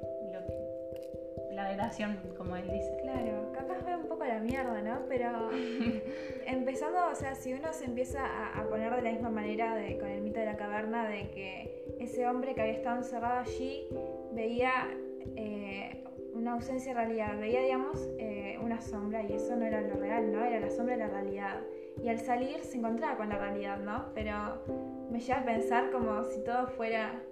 La 1.55 1.69
degradación, 1.69 2.19
como 2.37 2.55
él 2.55 2.69
dice. 2.69 2.97
claro, 3.01 3.51
capaz 3.53 3.83
ve 3.85 3.95
un 3.95 4.07
poco 4.07 4.25
la 4.25 4.39
mierda, 4.39 4.81
¿no? 4.81 5.05
Pero 5.07 5.49
empezando, 6.45 6.97
o 7.11 7.15
sea, 7.15 7.33
si 7.35 7.53
uno 7.53 7.71
se 7.71 7.85
empieza 7.85 8.25
a, 8.25 8.59
a 8.59 8.67
poner 8.67 8.93
de 8.95 9.01
la 9.01 9.11
misma 9.11 9.29
manera 9.29 9.75
de, 9.75 9.97
con 9.97 10.09
el 10.09 10.21
mito 10.21 10.39
de 10.39 10.45
la 10.45 10.57
caverna, 10.57 11.07
de 11.07 11.29
que 11.31 11.85
ese 11.99 12.27
hombre 12.27 12.53
que 12.53 12.61
había 12.61 12.73
estado 12.73 12.97
encerrado 12.97 13.39
allí 13.39 13.87
veía 14.33 14.89
eh, 15.35 16.03
una 16.33 16.53
ausencia 16.53 16.93
de 16.93 16.99
realidad, 16.99 17.39
veía, 17.39 17.61
digamos, 17.61 18.09
eh, 18.19 18.59
una 18.61 18.81
sombra 18.81 19.23
y 19.23 19.33
eso 19.33 19.55
no 19.55 19.65
era 19.65 19.81
lo 19.81 19.95
real, 19.95 20.31
¿no? 20.31 20.43
Era 20.43 20.59
la 20.59 20.69
sombra 20.69 20.97
de 20.97 21.03
la 21.05 21.09
realidad. 21.09 21.61
Y 22.03 22.09
al 22.09 22.19
salir 22.19 22.59
se 22.63 22.77
encontraba 22.77 23.15
con 23.15 23.29
la 23.29 23.37
realidad, 23.37 23.79
¿no? 23.79 24.11
Pero 24.13 24.61
me 25.09 25.19
lleva 25.19 25.39
a 25.39 25.45
pensar 25.45 25.91
como 25.91 26.23
si 26.25 26.43
todo 26.43 26.67
fuera 26.67 27.23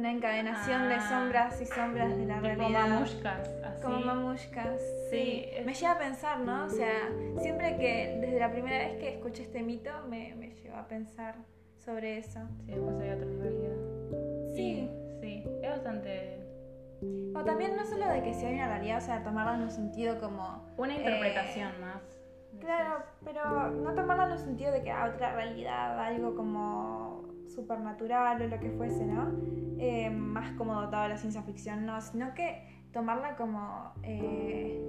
una 0.00 0.10
encadenación 0.12 0.88
de 0.88 0.94
Ah. 0.94 1.08
sombras 1.08 1.60
y 1.60 1.66
sombras 1.66 2.16
de 2.16 2.24
la 2.24 2.40
realidad. 2.40 2.88
mamushkas, 2.88 3.48
así. 3.64 3.82
Como 3.82 3.98
mamushkas. 4.00 4.80
Sí, 5.10 5.46
Me 5.64 5.74
lleva 5.74 5.92
a 5.92 5.98
pensar, 5.98 6.40
¿no? 6.40 6.64
O 6.64 6.68
sea, 6.70 7.10
siempre 7.38 7.76
que 7.76 8.18
desde 8.20 8.40
la 8.40 8.50
primera 8.50 8.78
vez 8.78 8.98
que 8.98 9.14
escuché 9.16 9.42
este 9.42 9.62
mito 9.62 9.90
me, 10.08 10.34
me 10.36 10.54
llevó 10.54 10.76
a 10.78 10.88
pensar 10.88 11.34
sobre 11.84 12.16
eso. 12.18 12.40
Sí, 12.64 12.72
después 12.72 12.98
hay 13.00 13.10
otra 13.10 13.26
realidad. 13.26 13.76
Sí. 14.54 14.62
Y- 14.62 15.20
sí, 15.20 15.44
es 15.62 15.70
bastante. 15.70 16.38
O 17.34 17.44
también 17.44 17.76
no 17.76 17.84
solo 17.84 18.08
de 18.08 18.22
que 18.22 18.32
si 18.34 18.46
hay 18.46 18.54
una 18.54 18.68
realidad, 18.68 18.98
o 18.98 19.00
sea, 19.02 19.22
tomarla 19.22 19.54
en 19.54 19.62
un 19.62 19.70
sentido 19.70 20.18
como... 20.18 20.66
Una 20.78 20.94
interpretación 20.94 21.72
más. 21.80 22.02
Claro, 22.58 23.02
pero 23.24 23.70
no 23.70 23.94
tomarla 23.94 24.26
en 24.26 24.32
un 24.32 24.38
sentido 24.38 24.72
de 24.72 24.82
que 24.82 24.90
hay 24.90 25.10
otra 25.10 25.34
realidad, 25.34 25.98
algo 25.98 26.34
como 26.34 27.24
supernatural 27.50 28.42
o 28.42 28.46
lo 28.46 28.60
que 28.60 28.70
fuese, 28.70 29.04
¿no? 29.04 29.30
Eh, 29.78 30.10
más 30.10 30.52
como 30.52 30.80
dotado 30.80 31.04
de 31.04 31.08
la 31.10 31.16
ciencia 31.16 31.42
ficción, 31.42 31.86
no, 31.86 32.00
sino 32.00 32.34
que 32.34 32.66
tomarla 32.92 33.36
como 33.36 33.92
eh, 34.02 34.80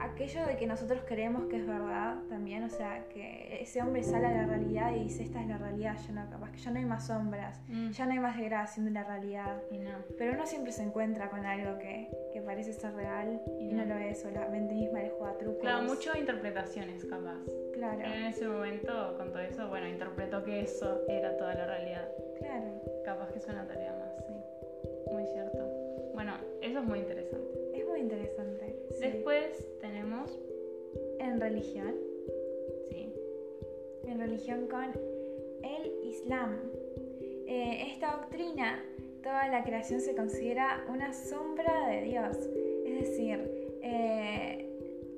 aquello 0.00 0.46
de 0.46 0.56
que 0.56 0.66
nosotros 0.66 1.00
creemos 1.06 1.46
que 1.46 1.56
es 1.56 1.66
verdad 1.66 2.16
también, 2.28 2.62
o 2.64 2.68
sea, 2.68 3.04
que 3.08 3.58
ese 3.60 3.80
hombre 3.82 4.02
sale 4.02 4.26
a 4.26 4.30
la 4.32 4.46
realidad 4.46 4.94
y 4.94 5.04
dice, 5.04 5.22
esta 5.22 5.40
es 5.40 5.48
la 5.48 5.58
realidad, 5.58 5.96
ya 6.06 6.12
no, 6.12 6.30
capaz 6.30 6.50
que 6.52 6.58
ya 6.58 6.70
no 6.70 6.78
hay 6.78 6.84
más 6.84 7.06
sombras, 7.06 7.60
Mm, 7.68 7.90
ya 7.90 8.06
no 8.06 8.12
hay 8.12 8.18
más 8.18 8.36
degradación 8.36 8.84
de 8.86 8.92
la 8.92 9.04
realidad. 9.04 9.62
Y 9.70 9.78
no. 9.78 9.90
Pero 10.18 10.32
uno 10.34 10.46
siempre 10.46 10.72
se 10.72 10.82
encuentra 10.82 11.30
con 11.30 11.44
algo 11.46 11.78
que, 11.78 12.08
que 12.32 12.40
parece 12.40 12.72
ser 12.72 12.94
real 12.94 13.40
y 13.58 13.72
no 13.72 13.84
No. 13.84 13.94
lo 13.94 14.00
es, 14.00 14.24
o 14.24 14.30
la 14.30 14.48
mente 14.48 14.74
misma 14.74 15.00
le 15.00 15.10
juega 15.10 15.36
trucos. 15.38 15.60
Claro, 15.60 15.82
muchas 15.84 16.16
interpretaciones 16.16 17.04
capaz. 17.04 17.38
Claro, 17.74 18.00
En 18.00 18.24
ese 18.24 18.46
momento, 18.48 19.14
con 19.18 19.32
todo 19.32 19.40
eso, 19.42 19.68
bueno, 19.68 19.86
interpretó 19.86 20.42
que 20.44 20.60
eso 20.60 21.02
era 21.08 21.36
toda 21.36 21.54
la 21.54 21.66
realidad. 21.66 22.08
claro. 22.38 22.82
Capaz 23.04 23.30
que 23.32 23.38
es 23.38 23.46
una 23.46 23.66
tarea 23.66 23.92
más, 23.92 24.24
sí. 24.26 24.32
Muy 25.12 25.24
cierto. 25.26 25.68
Bueno, 26.14 26.32
eso 26.62 26.78
es 26.80 26.84
muy 26.84 26.98
interesante. 27.00 27.58
Es 27.74 27.86
muy 27.86 28.00
interesante. 28.00 28.65
Después 29.00 29.66
tenemos, 29.80 30.38
En 31.18 31.40
religión, 31.40 31.94
sí, 32.88 33.12
en 34.04 34.18
religión 34.18 34.66
con 34.66 34.84
el 35.62 35.92
Islam. 36.04 36.58
Eh, 37.46 37.88
esta 37.92 38.16
doctrina, 38.16 38.82
toda 39.22 39.48
la 39.48 39.62
creación 39.64 40.00
se 40.00 40.14
considera 40.14 40.84
una 40.88 41.12
sombra 41.12 41.88
de 41.88 42.02
Dios. 42.02 42.36
Es 42.86 43.00
decir, 43.00 43.38
eh, 43.82 44.65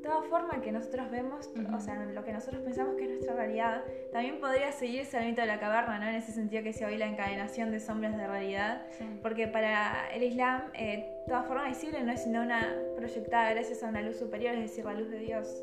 toda 0.09 0.23
forma 0.23 0.61
que 0.63 0.73
nosotros 0.73 1.11
vemos, 1.11 1.51
Ujú. 1.55 1.77
o 1.77 1.81
sea, 1.81 2.03
lo 2.07 2.25
que 2.25 2.33
nosotros 2.33 2.63
pensamos 2.63 2.97
que 2.97 3.05
es 3.05 3.11
nuestra 3.11 3.35
realidad, 3.35 3.83
también 4.11 4.41
podría 4.41 4.73
seguirse 4.73 5.19
al 5.19 5.27
mito 5.27 5.43
de 5.43 5.47
la 5.47 5.61
caverna, 5.61 5.99
¿no? 5.99 6.09
En 6.09 6.15
ese 6.15 6.33
sentido 6.33 6.63
que 6.63 6.73
se 6.73 6.87
hoy 6.87 6.97
la 6.97 7.07
encadenación 7.07 7.71
de 7.71 7.79
sombras 7.79 8.17
de 8.17 8.27
realidad. 8.27 8.87
sí. 8.91 9.05
Porque 9.23 9.47
para 9.49 10.09
el 10.15 10.23
Islam, 10.23 10.63
eh, 10.75 11.23
toda 11.27 11.43
forma 11.43 11.69
visible 11.69 12.03
no 12.03 12.13
es 12.13 12.23
sino 12.23 12.41
una 12.41 12.75
proyectada 12.97 13.51
gracias 13.51 13.83
a 13.83 13.89
una 13.89 14.01
luz 14.01 14.17
superior, 14.17 14.55
es 14.55 14.63
decir, 14.63 14.85
la 14.87 14.95
luz 14.95 15.11
de 15.11 15.19
Dios. 15.19 15.63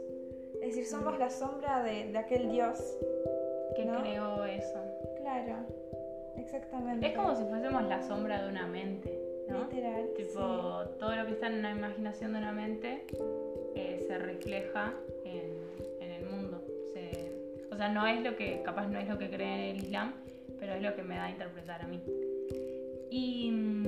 Es 0.62 0.70
decir, 0.76 0.86
somos 0.86 1.18
la 1.18 1.30
sombra 1.30 1.84
de, 1.84 2.12
de 2.12 2.18
aquel 2.18 2.50
Dios. 2.50 2.80
que 3.76 3.84
¿no? 3.86 4.02
creó 4.02 4.46
eso. 4.46 4.80
Claro, 5.22 5.66
exactamente. 6.38 7.08
Es 7.08 7.16
como 7.16 7.36
si 7.36 7.44
fuésemos 7.46 7.84
la 7.84 8.02
sombra 8.04 8.44
de 8.44 8.50
una 8.50 8.68
mente, 8.68 9.20
¿no? 9.50 9.66
Literal. 9.66 10.08
Tipo, 10.16 10.40
todo 11.00 11.16
lo 11.16 11.26
que 11.26 11.32
está 11.34 11.48
en 11.48 11.56
una 11.60 11.72
imaginación 11.72 12.34
de 12.34 12.38
una 12.40 12.52
mente 12.52 13.06
eh, 13.76 14.04
se 14.08 14.18
refleja 14.18 14.94
en, 15.26 15.52
en 16.02 16.12
el 16.12 16.26
mundo. 16.30 16.64
Se- 16.94 17.34
o 17.72 17.76
sea, 17.78 17.90
no 17.90 18.08
es 18.08 18.22
lo 18.24 18.36
que, 18.36 18.62
capaz 18.64 18.88
no 18.88 19.00
es 19.00 19.08
lo 19.08 19.18
que 19.18 19.30
cree 19.30 19.70
en 19.72 19.76
el 19.76 19.84
Islam, 19.84 20.14
pero 20.60 20.74
es 20.74 20.82
lo 20.82 20.96
que 20.96 21.04
me 21.04 21.16
da 21.16 21.26
a 21.26 21.30
interpretar 21.32 21.82
a 21.82 21.88
mí. 21.88 22.02
Y 23.12 23.52
mm, 23.52 23.86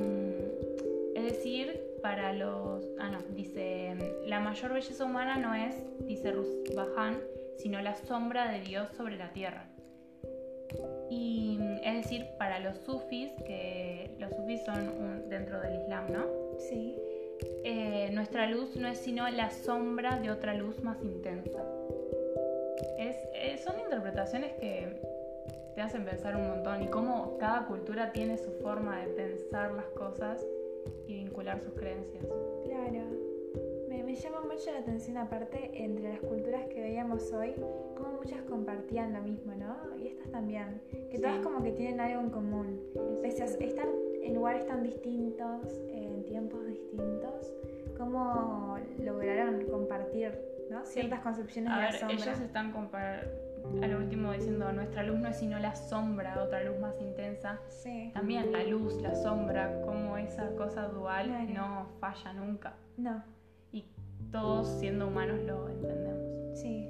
es 1.15 1.23
decir, 1.23 1.79
para 2.01 2.33
los... 2.33 2.85
Ah, 2.99 3.09
no, 3.09 3.19
dice, 3.35 3.95
la 4.25 4.39
mayor 4.39 4.73
belleza 4.73 5.05
humana 5.05 5.37
no 5.37 5.53
es, 5.55 5.75
dice 6.05 6.31
Rusbahan, 6.31 7.17
sino 7.57 7.81
la 7.81 7.95
sombra 7.95 8.51
de 8.51 8.61
Dios 8.61 8.89
sobre 8.95 9.17
la 9.17 9.31
tierra. 9.33 9.65
Y 11.09 11.57
mm, 11.59 11.77
es 11.83 12.03
decir, 12.03 12.25
para 12.37 12.59
los 12.59 12.77
sufis, 12.79 13.31
que 13.45 14.11
los 14.19 14.31
sufis 14.35 14.63
son 14.65 14.89
un- 14.89 15.29
dentro 15.29 15.59
del 15.61 15.81
Islam, 15.81 16.11
¿no? 16.11 16.25
sí. 16.59 16.95
Eh, 17.63 18.09
nuestra 18.13 18.47
luz 18.47 18.75
no 18.75 18.87
es 18.87 18.97
sino 18.97 19.27
la 19.29 19.49
sombra 19.51 20.19
de 20.19 20.31
otra 20.31 20.53
luz 20.53 20.81
más 20.83 21.01
intensa. 21.03 21.63
Es, 22.97 23.15
eh, 23.33 23.57
son 23.63 23.79
interpretaciones 23.79 24.53
que 24.53 24.87
te 25.75 25.81
hacen 25.81 26.05
pensar 26.05 26.35
un 26.35 26.47
montón 26.47 26.81
y 26.81 26.87
cómo 26.87 27.37
cada 27.37 27.67
cultura 27.67 28.11
tiene 28.11 28.37
su 28.37 28.51
forma 28.61 28.99
de 29.01 29.07
pensar 29.09 29.71
las 29.73 29.85
cosas 29.89 30.45
y 31.07 31.15
vincular 31.15 31.59
sus 31.59 31.73
creencias. 31.73 32.23
Claro. 32.65 33.03
Me, 33.87 34.03
me 34.03 34.15
llama 34.15 34.41
mucho 34.41 34.71
la 34.71 34.79
atención 34.79 35.17
aparte 35.17 35.71
entre 35.73 36.09
las 36.09 36.19
culturas 36.21 36.65
que 36.67 36.81
veíamos 36.81 37.31
hoy, 37.31 37.53
como 37.95 38.13
muchas 38.13 38.41
compartían 38.43 39.13
lo 39.13 39.21
mismo, 39.21 39.53
¿no? 39.55 39.97
Y 39.97 40.07
estas 40.07 40.29
también, 40.31 40.81
que 41.11 41.19
todas 41.19 41.37
Sí. 41.37 41.43
como 41.43 41.63
que 41.63 41.71
tienen 41.71 41.99
algo 41.99 42.21
en 42.21 42.29
común. 42.29 42.79
Pese 43.21 43.43
a 43.43 43.45
estar 43.45 43.87
en 44.21 44.33
lugares 44.35 44.65
tan 44.67 44.83
distintos, 44.83 45.61
en 45.89 46.25
tiempos 46.25 46.65
distintos, 46.65 47.16
cómo 47.97 48.77
lograron 48.99 49.65
compartir, 49.69 50.37
¿no? 50.69 50.85
Ciertas 50.85 51.19
concepciones 51.21 51.71
A 51.71 51.75
de 51.77 51.81
ver, 51.83 51.93
la 51.93 51.99
sombra. 51.99 52.15
ellos 52.15 52.39
están 52.41 52.71
a 53.83 53.87
lo 53.87 53.97
último 53.97 54.31
diciendo 54.31 54.71
nuestra 54.71 55.03
luz 55.03 55.19
no 55.19 55.27
es 55.27 55.37
sino 55.37 55.59
la 55.59 55.75
sombra, 55.75 56.41
otra 56.41 56.63
luz 56.63 56.79
más 56.79 56.95
intensa. 57.01 57.59
Sí. 57.67 58.11
También 58.13 58.51
la 58.51 58.63
luz, 58.63 59.01
la 59.01 59.13
sombra, 59.15 59.81
como 59.81 60.15
esa 60.17 60.55
cosa 60.55 60.87
dual 60.87 61.27
Claro. 61.27 61.53
no 61.53 61.87
falla 61.99 62.33
nunca. 62.33 62.73
No, 62.97 63.21
Y 63.71 63.85
todos 64.31 64.67
siendo 64.79 65.07
humanos 65.07 65.39
lo 65.45 65.67
entendemos. 65.69 66.57
sí. 66.59 66.89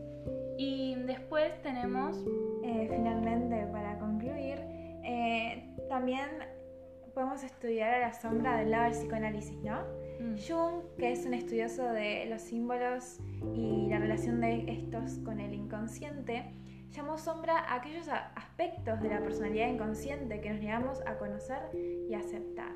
Y 0.60 0.96
después 1.06 1.62
tenemos, 1.62 2.18
Eh, 2.64 2.88
finalmente, 2.92 3.66
para 3.72 3.98
concluir, 4.00 4.58
eh, 5.04 5.74
también 5.88 6.28
podemos 7.14 7.42
estudiar 7.44 7.94
a 7.94 8.00
la 8.00 8.14
sombra 8.14 8.58
del 8.58 8.72
lado 8.72 8.84
del 8.86 8.94
psicoanálisis, 8.94 9.58
¿no? 9.64 9.80
Mm, 10.20 10.36
Jung, 10.48 10.84
que 10.98 11.12
es 11.12 11.26
un 11.26 11.34
estudioso 11.34 11.84
de 11.84 12.26
los 12.30 12.42
símbolos 12.42 13.20
y 13.56 13.88
la 13.90 14.00
relación 14.00 14.42
de 14.42 14.66
estos 14.68 15.20
con 15.20 15.40
el 15.40 15.54
inconsciente, 15.54 16.54
llamó 16.92 17.18
sombra 17.18 17.58
a 17.60 17.76
aquellos 17.76 18.08
aspectos 18.08 19.02
de 19.02 19.10
la 19.10 19.22
personalidad 19.22 19.68
inconsciente 19.68 20.42
que 20.42 20.50
nos 20.50 20.60
negamos 20.60 21.02
a 21.06 21.18
conocer 21.18 21.60
y 22.10 22.14
aceptar. 22.14 22.72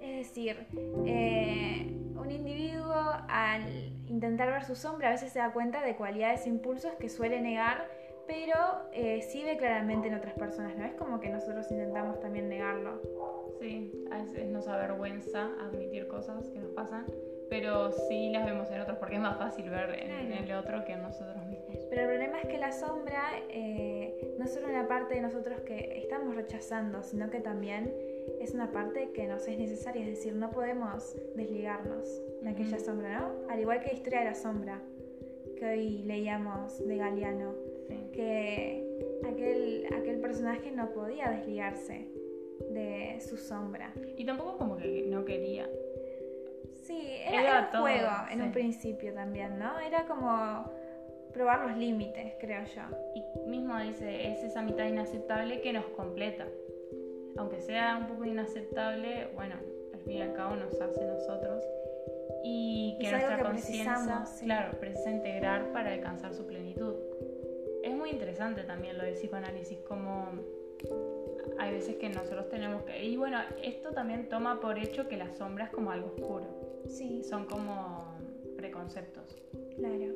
Es 0.00 0.28
decir, 0.28 0.66
eh, 1.06 1.96
un 2.16 2.30
individuo 2.30 2.94
al 3.28 3.62
intentar 4.08 4.50
ver 4.50 4.64
su 4.64 4.74
sombra 4.74 5.08
a 5.08 5.10
veces 5.12 5.32
se 5.32 5.38
da 5.38 5.52
cuenta 5.52 5.82
de 5.82 5.96
cualidades 5.96 6.46
e 6.46 6.48
impulsos 6.48 6.92
que 6.94 7.08
suele 7.08 7.40
negar, 7.40 7.88
pero 8.26 8.56
eh, 8.92 9.22
sí 9.22 9.42
ve 9.44 9.56
claramente 9.56 10.08
en 10.08 10.14
otras 10.14 10.34
personas, 10.34 10.76
¿no? 10.76 10.84
Es 10.84 10.94
como 10.94 11.20
que 11.20 11.28
nosotros 11.28 11.70
intentamos 11.70 12.20
también 12.20 12.48
negarlo. 12.48 13.00
sí, 13.60 14.06
a 14.10 14.18
veces 14.18 14.48
nos 14.48 14.68
avergüenza 14.68 15.50
admitir 15.60 16.08
cosas 16.08 16.48
que 16.50 16.58
nos 16.58 16.70
pasan, 16.72 17.06
pero 17.48 17.92
sí 17.92 18.30
las 18.30 18.46
vemos 18.46 18.70
en 18.70 18.80
otros 18.80 18.98
porque 18.98 19.16
es 19.16 19.20
más 19.20 19.36
fácil 19.38 19.68
ver 19.68 19.94
en, 19.94 20.32
el 20.32 20.52
otro 20.52 20.84
que 20.84 20.92
en 20.92 21.02
nosotros 21.02 21.44
mismos. 21.46 21.86
Pero 21.90 22.02
el 22.02 22.08
problema 22.08 22.40
es 22.40 22.48
que 22.48 22.58
la 22.58 22.72
sombra 22.72 23.22
eh, 23.50 24.34
no 24.38 24.44
es 24.44 24.54
solo 24.54 24.68
una 24.68 24.88
parte 24.88 25.14
de 25.16 25.20
nosotros 25.20 25.60
que 25.60 25.98
estamos 25.98 26.34
rechazando, 26.34 27.02
sino 27.02 27.28
que 27.28 27.40
también 27.40 27.92
es 28.40 28.54
una 28.54 28.72
parte 28.72 29.10
que 29.12 29.26
nos 29.26 29.46
es 29.48 29.58
necesaria, 29.58 30.02
es 30.02 30.08
decir, 30.08 30.34
no 30.34 30.50
podemos 30.50 31.16
desligarnos 31.36 32.08
de 32.40 32.50
aquella 32.50 32.78
sombra, 32.78 33.20
¿no? 33.20 33.48
Al 33.50 33.60
igual 33.60 33.80
que 33.80 33.88
la 33.88 33.92
historia 33.94 34.18
de 34.20 34.24
la 34.26 34.34
sombra, 34.34 34.80
que 35.56 35.66
hoy 35.66 36.02
leíamos 36.04 36.78
de 36.86 36.96
Galeano, 36.96 37.54
que 38.12 39.20
aquel, 39.24 39.86
aquel 39.94 40.20
personaje 40.20 40.70
no 40.70 40.92
podía 40.92 41.30
desligarse 41.30 42.08
de 42.70 43.20
su 43.20 43.36
sombra. 43.36 43.92
Y 44.16 44.24
tampoco 44.24 44.58
como 44.58 44.76
que 44.76 45.06
no 45.08 45.24
quería. 45.24 45.68
Sí, 46.82 47.16
era, 47.26 47.70
un 47.72 47.80
juego 47.80 48.10
en 48.30 48.42
un 48.42 48.52
principio 48.52 49.14
también, 49.14 49.58
¿no? 49.58 49.78
Era 49.78 50.04
como 50.06 50.70
probar 51.32 51.68
los 51.68 51.76
límites, 51.76 52.34
creo 52.40 52.64
yo. 52.64 52.82
Y 53.14 53.48
mismo 53.48 53.78
dice, 53.78 54.32
es 54.32 54.42
esa 54.42 54.62
mitad 54.62 54.86
inaceptable 54.86 55.60
que 55.60 55.72
nos 55.72 55.84
completa. 55.86 56.46
Aunque 57.36 57.60
sea 57.60 57.96
un 57.96 58.06
poco 58.06 58.24
inaceptable, 58.24 59.28
bueno, 59.34 59.54
al 59.94 60.00
fin 60.00 60.18
y 60.18 60.22
al 60.22 60.34
cabo 60.34 60.56
nos 60.56 60.78
hace 60.80 61.04
nosotros. 61.04 61.62
Y 62.44 62.98
que 63.00 63.10
nuestra 63.10 63.38
conciencia, 63.38 64.24
claro, 64.42 64.78
precisa 64.78 65.10
integrar 65.10 65.72
para 65.72 65.92
alcanzar 65.92 66.34
su 66.34 66.46
plenitud. 66.46 66.61
Muy 68.02 68.10
interesante 68.10 68.64
también 68.64 68.98
lo 68.98 69.04
del 69.04 69.14
psicoanálisis, 69.14 69.78
como 69.82 70.26
hay 71.56 71.72
veces 71.72 71.94
que 71.98 72.08
nosotros 72.08 72.48
tenemos 72.48 72.82
que... 72.82 73.04
Y 73.04 73.16
bueno, 73.16 73.38
esto 73.62 73.92
también 73.92 74.28
toma 74.28 74.58
por 74.60 74.76
hecho 74.76 75.06
que 75.06 75.16
la 75.16 75.30
sombra 75.30 75.66
es 75.66 75.70
como 75.70 75.92
algo 75.92 76.08
oscuro. 76.08 76.82
Sí. 76.88 77.22
Son 77.22 77.46
como 77.46 78.12
preconceptos. 78.56 79.40
Claro. 79.76 80.14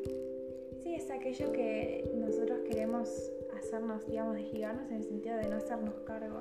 Sí, 0.82 0.96
es 0.96 1.08
aquello 1.12 1.52
que 1.52 2.10
nosotros 2.16 2.58
queremos 2.68 3.08
hacernos, 3.56 4.04
digamos, 4.08 4.34
desligarnos 4.34 4.90
en 4.90 4.96
el 4.96 5.04
sentido 5.04 5.36
de 5.36 5.48
no 5.48 5.54
hacernos 5.54 5.94
cargo. 6.00 6.40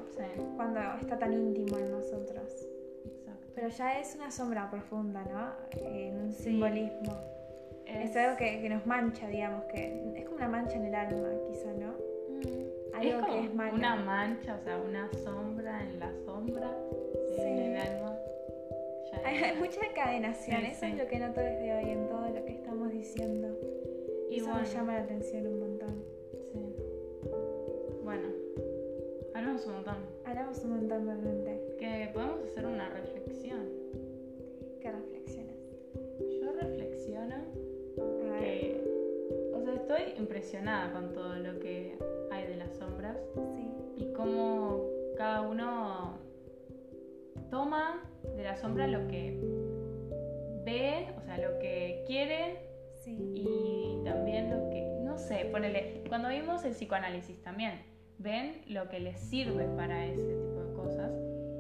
Cuando 0.56 0.80
está 1.00 1.20
tan 1.20 1.32
íntimo 1.32 1.78
en 1.78 1.92
nosotros. 1.92 2.68
Exacto. 3.06 3.48
Pero 3.54 3.68
ya 3.68 4.00
es 4.00 4.16
una 4.16 4.32
sombra 4.32 4.72
profunda, 4.72 5.24
¿no? 5.26 5.80
En 5.80 6.22
un 6.22 6.34
simbolismo. 6.34 7.35
Es, 7.88 8.16
algo 8.16 8.38
que, 8.38 8.70
nos 8.70 8.86
mancha, 8.86 9.28
digamos, 9.28 9.64
que 9.66 10.14
es 10.16 10.26
como 10.26 10.38
una 10.38 10.48
mancha 10.48 10.76
en 10.76 10.86
el 10.86 10.96
alma, 10.96 11.30
quizá, 11.48 11.72
¿no? 11.74 11.92
Mm. 12.30 12.96
Algo 12.96 13.20
es 13.20 13.26
que 13.26 13.40
es 13.46 13.54
malo. 13.54 13.76
Una 13.76 13.96
mancha, 13.96 14.56
o 14.56 14.64
sea, 14.64 14.78
una 14.78 15.10
sombra 15.24 15.82
en 15.84 16.00
la 16.00 16.12
sombra, 16.26 16.72
en 17.38 17.58
el 17.58 17.78
alma. 17.78 18.18
Hay, 19.24 19.56
mucha 19.58 19.80
encadenación, 19.86 20.66
eso 20.66 20.86
es 20.86 20.98
lo 20.98 21.08
que 21.08 21.20
noto 21.20 21.40
desde 21.40 21.74
hoy 21.74 21.90
en 21.90 22.08
todo 22.08 22.28
lo 22.30 22.46
que 22.46 22.52
estamos 22.52 22.92
diciendo. 22.92 23.58
Y 24.30 24.40
eso 24.40 24.54
me 24.54 24.66
llama 24.66 24.94
la 24.94 25.04
atención 25.04 25.48
un 25.48 25.60
montón. 25.60 26.04
Sí. 26.52 26.76
Bueno, 28.04 28.28
hablamos 29.34 29.66
un 29.66 29.74
montón. 29.74 29.98
Hablamos 30.26 30.60
un 30.64 30.70
montón 30.72 31.06
realmente. 31.06 31.76
Que 31.80 32.10
podemos 32.14 32.44
hacer 32.44 32.66
una 32.66 32.90
reflexión. 32.90 33.25
Estoy 39.96 40.18
impresionada 40.18 40.92
con 40.92 41.14
todo 41.14 41.36
lo 41.36 41.60
que 41.60 41.98
hay 42.32 42.48
de 42.48 42.58
las 42.58 42.76
sombras. 42.76 43.18
Sí. 43.56 43.72
Y 43.98 44.14
cómo 44.14 44.90
cada 45.18 45.42
uno 45.42 46.18
toma 47.50 48.04
de 48.36 48.44
la 48.44 48.58
sombra 48.58 48.88
lo 48.88 49.08
que 49.08 49.40
ve, 50.66 51.08
o 51.18 51.22
sea, 51.22 51.38
lo 51.38 51.60
que 51.60 52.04
quiere 52.08 52.66
y 53.08 54.00
también 54.04 54.50
lo 54.50 54.70
que, 54.72 54.82
no 55.04 55.18
sé, 55.20 55.46
ponele, 55.52 56.04
cuando 56.08 56.30
vimos 56.30 56.66
el 56.66 56.72
psicoanálisis 56.72 57.40
también, 57.44 57.84
ven 58.18 58.64
lo 58.68 58.90
que 58.90 59.00
les 59.00 59.20
sirve 59.20 59.66
para 59.76 60.06
ese 60.08 60.24
tipo 60.24 60.64
de 60.64 60.74
cosas 60.74 61.12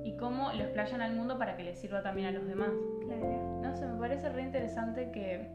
y 0.03 0.17
cómo 0.17 0.51
lo 0.53 0.63
explayan 0.63 1.01
al 1.01 1.15
mundo 1.15 1.37
para 1.37 1.55
que 1.55 1.63
les 1.63 1.77
sirva 1.77 2.01
también 2.01 2.29
a 2.29 2.31
los 2.31 2.47
demás. 2.47 2.71
Claro. 3.05 3.59
No 3.61 3.75
sé, 3.77 3.85
me 3.85 3.99
parece 3.99 4.29
re 4.29 4.41
interesante 4.41 5.11
que, 5.11 5.47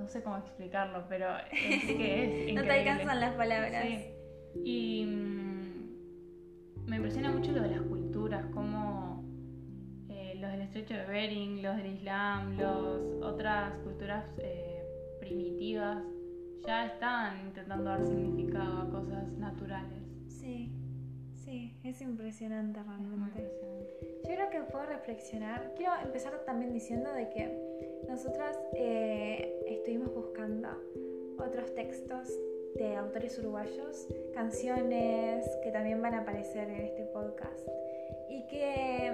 no 0.00 0.08
sé 0.08 0.22
cómo 0.22 0.36
explicarlo, 0.38 1.04
pero 1.08 1.28
es 1.52 1.84
que 1.84 2.48
es 2.48 2.54
no 2.54 2.62
te 2.62 2.72
alcanzan 2.72 3.20
las 3.20 3.34
palabras. 3.34 3.86
Sí. 3.86 4.06
Y 4.64 5.04
mm, 5.06 6.86
me 6.86 6.96
impresiona 6.96 7.30
mucho 7.30 7.52
lo 7.52 7.62
de 7.62 7.70
las 7.70 7.82
culturas, 7.82 8.44
cómo 8.52 9.10
los 10.40 10.50
del 10.52 10.62
estrecho 10.62 10.94
de 10.94 11.04
Bering, 11.04 11.62
los 11.62 11.76
del 11.76 11.86
Islam, 11.86 12.56
los 12.56 13.22
otras 13.22 13.76
culturas 13.78 14.24
eh, 14.38 14.82
primitivas, 15.20 16.02
ya 16.66 16.86
están 16.86 17.46
intentando 17.46 17.84
dar 17.84 18.02
significado 18.02 18.82
a 18.82 18.90
cosas 18.90 19.30
naturales. 19.32 20.02
Sí, 20.28 20.72
sí, 21.34 21.78
es 21.84 22.00
impresionante 22.00 22.82
realmente. 22.82 23.50
Yo 24.24 24.34
creo 24.34 24.50
que 24.50 24.60
puedo 24.62 24.86
reflexionar. 24.86 25.74
Quiero 25.76 25.92
empezar 26.02 26.44
también 26.46 26.72
diciendo 26.72 27.12
de 27.12 27.28
que 27.28 27.89
nosotras 28.08 28.58
eh, 28.74 29.62
estuvimos 29.66 30.14
buscando 30.14 30.68
otros 31.38 31.74
textos 31.74 32.28
de 32.74 32.96
autores 32.96 33.38
uruguayos, 33.38 34.06
canciones 34.34 35.44
que 35.62 35.70
también 35.70 36.00
van 36.00 36.14
a 36.14 36.20
aparecer 36.20 36.68
en 36.70 36.82
este 36.82 37.04
podcast 37.04 37.68
y 38.28 38.46
que 38.46 39.06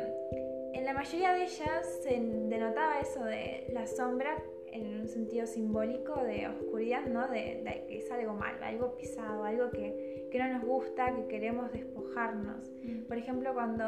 en 0.75 0.85
la 0.85 0.93
mayoría 0.93 1.33
de 1.33 1.45
ellas 1.45 2.01
se 2.03 2.21
denotaba 2.21 3.01
eso 3.01 3.25
de 3.25 3.67
la 3.73 3.87
sombra 3.87 4.43
en 4.71 5.01
un 5.01 5.09
sentido 5.09 5.47
simbólico 5.47 6.23
de 6.23 6.49
oscuridad, 6.49 7.07
¿no? 7.07 7.29
De, 7.29 7.85
que 7.89 7.99
es 7.99 8.11
algo 8.11 8.35
malo, 8.35 8.59
algo 8.63 8.97
pisado, 8.97 9.45
algo 9.45 9.71
que, 9.71 10.29
que 10.31 10.39
no 10.39 10.49
nos 10.53 10.65
gusta, 10.65 11.15
que 11.15 11.27
queremos 11.29 11.73
despojarnos. 11.73 12.71
Mm. 12.83 13.05
Por 13.05 13.17
ejemplo, 13.17 13.55
cuando 13.55 13.85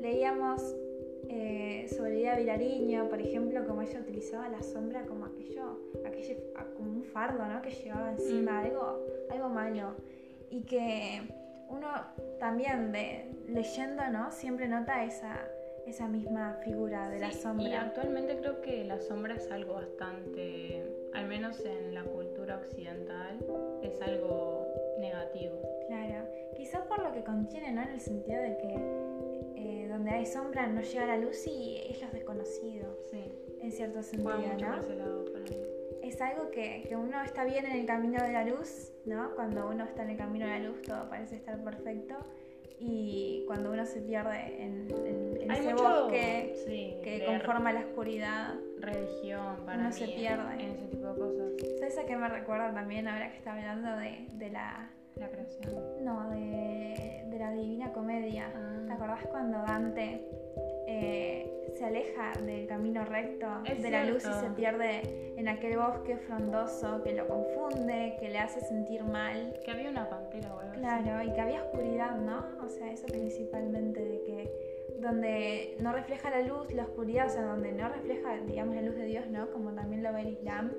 leíamos 0.00 0.62
eh, 1.28 1.86
sobre 1.88 2.16
Vida 2.16 2.36
Vilariño, 2.36 3.08
por 3.08 3.20
ejemplo, 3.20 3.66
como 3.66 3.82
ella 3.82 4.00
utilizaba 4.00 4.48
la 4.48 4.62
sombra 4.62 5.02
como 5.06 5.26
aquello, 5.26 5.78
aquello 6.06 6.36
como 6.76 6.90
un 6.90 7.04
fardo, 7.04 7.46
¿no? 7.46 7.62
Que 7.62 7.70
llevaba 7.70 8.12
encima 8.12 8.52
mm. 8.52 8.64
algo, 8.66 9.06
algo 9.30 9.48
malo. 9.48 9.94
Y 10.50 10.62
que 10.62 11.22
uno 11.68 11.88
también 12.38 12.92
de, 12.92 13.30
leyendo, 13.48 14.08
¿no? 14.08 14.30
Siempre 14.30 14.68
nota 14.68 15.04
esa 15.04 15.48
esa 15.86 16.06
misma 16.06 16.58
figura 16.64 17.08
de 17.10 17.18
la 17.18 17.32
sombra. 17.32 17.68
Y 17.68 17.74
actualmente 17.74 18.36
creo 18.38 18.60
que 18.60 18.84
la 18.84 19.00
sombra 19.00 19.34
es 19.34 19.50
algo 19.50 19.74
bastante, 19.74 20.84
al 21.14 21.26
menos 21.26 21.60
en 21.64 21.94
la 21.94 22.04
cultura 22.04 22.56
occidental, 22.56 23.38
es 23.82 24.00
algo 24.00 24.66
negativo. 24.98 25.60
Claro, 25.88 26.26
quizá 26.56 26.84
por 26.84 27.02
lo 27.02 27.12
que 27.12 27.24
contiene, 27.24 27.72
¿no? 27.72 27.82
En 27.82 27.90
el 27.90 28.00
sentido 28.00 28.40
de 28.40 28.56
que 28.58 29.11
donde 29.92 30.10
hay 30.10 30.26
sombra 30.26 30.66
no 30.66 30.80
llega 30.80 31.06
la 31.06 31.18
luz 31.18 31.46
y 31.46 31.76
es 31.88 32.00
lo 32.00 32.08
desconocido. 32.08 32.98
Sí. 33.10 33.30
En 33.60 33.70
cierto 33.70 34.02
sentido, 34.02 34.32
¿no? 34.58 34.80
Es 36.02 36.20
algo 36.20 36.50
que, 36.50 36.84
que 36.88 36.96
uno 36.96 37.22
está 37.22 37.44
bien 37.44 37.64
en 37.66 37.72
el 37.72 37.86
camino 37.86 38.22
de 38.22 38.32
la 38.32 38.44
luz, 38.44 38.90
¿no? 39.04 39.34
Cuando 39.36 39.68
uno 39.68 39.84
está 39.84 40.02
en 40.02 40.10
el 40.10 40.16
camino 40.16 40.46
de 40.46 40.58
la 40.58 40.68
luz 40.68 40.82
todo 40.82 41.08
parece 41.08 41.36
estar 41.36 41.62
perfecto 41.62 42.16
y 42.80 43.44
cuando 43.46 43.70
uno 43.70 43.86
se 43.86 44.00
pierde 44.00 44.64
en, 44.64 44.88
ese 45.50 45.74
bosque 45.74 47.00
que 47.04 47.24
conforma 47.24 47.72
la 47.72 47.80
oscuridad, 47.80 48.54
religión, 48.80 49.64
para 49.64 49.78
uno 49.78 49.92
se 49.92 50.08
pierde 50.08 50.54
en 50.54 50.70
ese 50.70 50.86
tipo 50.88 51.06
de 51.06 51.18
cosas. 51.20 51.52
¿Sabes 51.78 51.98
a 51.98 52.06
qué 52.06 52.16
me 52.16 52.28
recuerda 52.28 52.72
también 52.74 53.06
ahora 53.06 53.30
que 53.30 53.38
está 53.38 53.52
hablando 53.52 53.96
de, 53.98 54.26
de 54.32 54.50
la... 54.50 54.90
La 55.16 55.28
creación. 55.28 56.04
No, 56.04 56.30
de, 56.30 57.24
de 57.26 57.38
la 57.38 57.52
Divina 57.52 57.92
Comedia. 57.92 58.52
Ah. 58.54 58.84
¿Te 58.86 58.92
acordás 58.92 59.26
cuando 59.26 59.58
Dante 59.58 60.20
eh, 60.86 61.72
se 61.76 61.84
aleja 61.84 62.32
del 62.44 62.66
camino 62.66 63.04
recto 63.04 63.46
de 63.62 63.90
la 63.90 64.04
luz 64.04 64.24
y 64.24 64.40
se 64.40 64.50
pierde 64.50 65.34
en 65.36 65.48
aquel 65.48 65.78
bosque 65.78 66.16
frondoso 66.16 67.02
que 67.02 67.14
lo 67.14 67.26
confunde, 67.26 68.16
que 68.20 68.28
le 68.28 68.38
hace 68.38 68.60
sentir 68.60 69.02
mal. 69.04 69.54
Que 69.64 69.70
había 69.70 69.90
una 69.90 70.08
pantera 70.08 70.54
o 70.54 70.60
algo 70.60 70.74
Claro, 70.74 71.22
y 71.22 71.32
que 71.32 71.40
había 71.40 71.62
oscuridad, 71.62 72.16
¿no? 72.16 72.44
O 72.64 72.68
sea, 72.68 72.92
eso 72.92 73.06
principalmente 73.06 74.04
de 74.04 74.22
que 74.22 74.52
donde 75.00 75.76
no 75.80 75.92
refleja 75.92 76.30
la 76.30 76.42
luz, 76.42 76.72
la 76.72 76.84
oscuridad, 76.84 77.26
o 77.26 77.30
sea, 77.30 77.42
donde 77.42 77.72
no 77.72 77.88
refleja, 77.88 78.36
digamos, 78.46 78.74
la 78.74 78.82
luz 78.82 78.96
de 78.96 79.04
Dios, 79.06 79.26
¿no? 79.28 79.50
Como 79.50 79.72
también 79.72 80.02
lo 80.02 80.12
ve 80.12 80.20
el 80.22 80.28
Islam, 80.28 80.72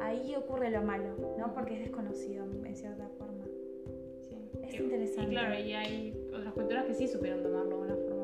ahí 0.00 0.34
ocurre 0.36 0.70
lo 0.70 0.82
malo, 0.82 1.16
¿no? 1.38 1.52
Porque 1.52 1.74
es 1.74 1.80
desconocido 1.80 2.44
en 2.44 2.74
cierta 2.74 3.08
Sí. 4.70 4.76
Es 4.76 4.82
interesante. 4.82 5.32
Y 5.32 5.36
claro, 5.36 5.54
y 5.58 5.72
hay 5.72 6.28
otras 6.34 6.54
culturas 6.54 6.84
que 6.86 6.94
sí 6.94 7.08
supieron 7.08 7.42
tomarlo 7.42 7.76
de 7.76 7.92
una 7.92 7.96
forma 7.96 8.20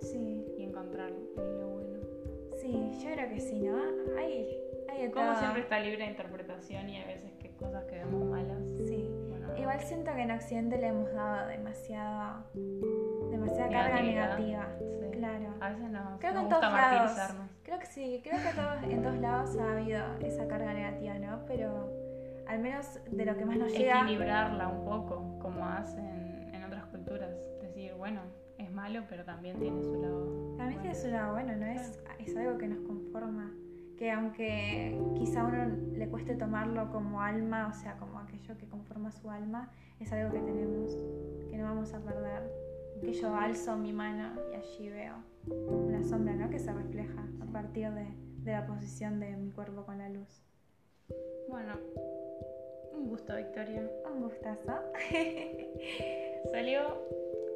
Sí. 0.00 0.44
Y 0.56 0.62
encontrar 0.64 1.10
lo 1.36 1.68
bueno. 1.68 2.00
Sí, 2.56 2.90
yo 3.02 3.10
creo 3.12 3.28
que 3.28 3.40
sí, 3.40 3.60
¿no? 3.60 3.76
Hay, 4.16 4.60
hay 4.88 5.10
Como 5.10 5.34
siempre 5.36 5.62
está 5.62 5.80
libre 5.80 6.04
de 6.04 6.10
interpretación 6.10 6.88
y 6.88 6.96
hay 6.96 7.14
veces 7.14 7.32
que 7.40 7.50
cosas 7.56 7.84
que 7.84 7.96
vemos 7.96 8.24
malas. 8.26 8.62
Sí. 8.86 9.08
Igual 9.56 9.80
siento 9.80 10.14
que 10.14 10.22
en 10.22 10.30
Occidente 10.30 10.78
le 10.78 10.86
hemos 10.88 11.12
dado 11.12 11.48
demasiada, 11.48 12.44
demasiada 13.30 13.68
carga 13.70 14.02
negativa. 14.02 14.68
Claro. 15.12 15.54
A 15.60 15.70
veces 15.70 15.90
nos, 15.90 16.20
creo 16.20 16.32
que 16.32 16.38
en 16.38 16.48
todos 16.48 16.62
lados, 16.62 17.34
Creo 17.64 17.78
que 17.80 17.86
sí, 17.86 18.20
creo 18.22 18.36
que 18.36 18.54
todos, 18.54 18.82
en 18.84 19.02
todos 19.02 19.18
lados 19.18 19.56
ha 19.58 19.72
habido 19.72 20.00
esa 20.20 20.46
carga 20.46 20.72
negativa, 20.72 21.18
¿no? 21.18 21.44
Pero 21.46 21.90
al 22.48 22.58
menos 22.60 22.98
de 23.10 23.24
lo 23.24 23.36
que 23.36 23.44
más 23.44 23.58
nos 23.58 23.72
llega... 23.72 24.02
Equilibrarla 24.02 24.68
un 24.68 24.84
poco, 24.84 25.38
como 25.38 25.64
hacen 25.66 26.48
en 26.52 26.64
otras 26.64 26.86
culturas. 26.86 27.30
Decir, 27.60 27.94
bueno, 27.94 28.22
es 28.56 28.72
malo, 28.72 29.02
pero 29.08 29.24
también 29.24 29.58
tiene 29.58 29.82
su 29.82 30.00
lado... 30.00 30.56
También 30.56 30.80
tiene 30.80 30.94
su 30.94 31.08
lado 31.08 31.32
bueno, 31.34 31.54
¿no? 31.56 31.66
Es, 31.66 32.00
es 32.18 32.36
algo 32.36 32.58
que 32.58 32.68
nos 32.68 32.80
conforma. 32.80 33.52
Que 33.96 34.12
aunque 34.12 34.98
quizá 35.16 35.42
a 35.42 35.44
uno 35.44 35.66
le 35.92 36.08
cueste 36.08 36.36
tomarlo 36.36 36.90
como 36.90 37.20
alma, 37.20 37.68
o 37.68 37.72
sea, 37.72 37.96
como 37.96 38.18
aquello 38.20 38.56
que 38.56 38.66
conforma 38.68 39.10
su 39.10 39.28
alma, 39.30 39.70
es 40.00 40.12
algo 40.12 40.32
que 40.32 40.38
tenemos, 40.40 40.96
que 41.50 41.58
no 41.58 41.64
vamos 41.64 41.92
a 41.94 42.00
perder. 42.00 42.50
Que 43.00 43.12
yo 43.12 43.34
alzo 43.34 43.76
mi 43.76 43.92
mano 43.92 44.32
y 44.52 44.56
allí 44.56 44.88
veo 44.88 45.14
una 45.46 46.02
sombra, 46.02 46.34
¿no? 46.34 46.48
Que 46.48 46.58
se 46.58 46.72
refleja 46.72 47.24
a 47.40 47.46
partir 47.46 47.90
de, 47.90 48.06
de 48.42 48.52
la 48.52 48.66
posición 48.66 49.20
de 49.20 49.36
mi 49.36 49.50
cuerpo 49.50 49.84
con 49.84 49.98
la 49.98 50.08
luz. 50.08 50.47
Bueno, 51.48 51.74
un 52.92 53.08
gusto, 53.08 53.36
Victoria. 53.36 53.90
Un 54.12 54.22
gustazo. 54.22 54.72
Salió 56.52 56.80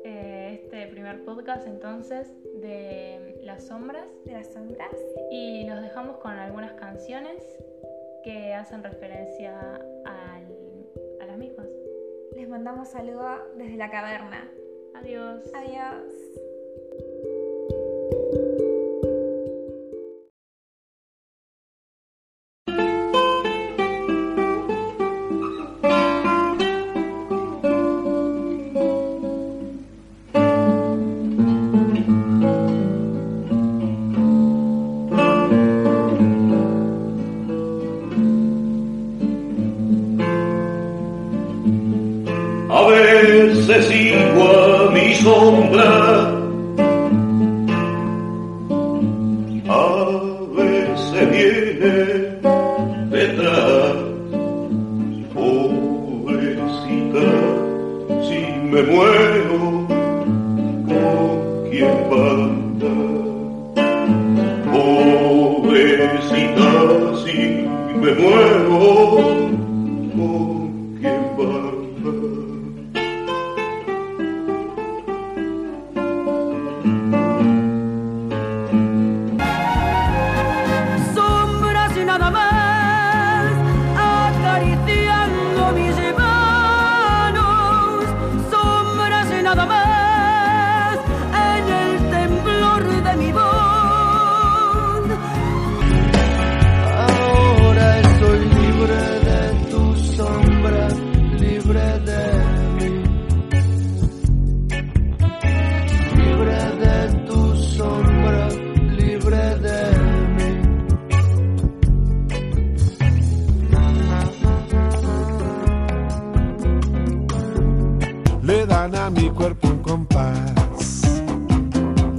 eh, 0.05 0.61
este 0.63 0.87
primer 0.89 1.25
podcast 1.25 1.67
entonces 1.67 2.33
de 2.61 3.41
las 3.43 3.67
sombras. 3.67 4.09
De 4.25 4.33
las 4.33 4.53
sombras. 4.53 4.97
Y 5.31 5.67
los 5.69 5.83
dejamos 5.83 6.19
con 6.19 6.33
algunas 6.33 6.73
canciones 6.75 7.43
que 8.25 8.55
hacen 8.55 8.83
referencia 8.83 9.59
al, 10.05 10.87
a 11.21 11.27
las 11.27 11.37
mismas. 11.37 11.69
Les 12.35 12.49
mandamos 12.49 12.89
saludos 12.89 13.41
desde 13.57 13.77
la 13.77 13.91
caverna. 13.91 14.51
Adiós. 14.95 15.43
Adiós. 15.55 16.42
Sombra, 45.23 46.02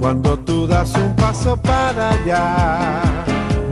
Cuando 0.04 0.38
tú 0.40 0.66
das 0.66 0.92
un 0.96 1.16
paso 1.16 1.56
para 1.56 2.10
allá, 2.10 3.00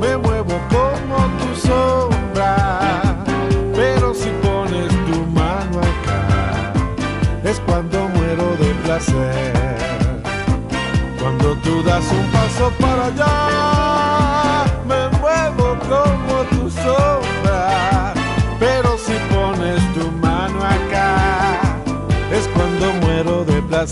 me 0.00 0.16
muevo 0.16 0.58
como 0.70 1.16
tu 1.36 1.54
sombra. 1.60 3.12
Pero 3.74 4.14
si 4.14 4.30
pones 4.42 4.88
tu 4.88 5.26
mano 5.26 5.80
acá, 5.80 6.72
es 7.44 7.60
cuando 7.66 8.08
muero 8.08 8.56
de 8.56 8.74
placer. 8.82 9.52
Cuando 11.20 11.54
tú 11.56 11.82
das 11.82 12.10
un 12.10 12.26
paso 12.32 12.72
para 12.80 13.04
allá, 13.08 14.21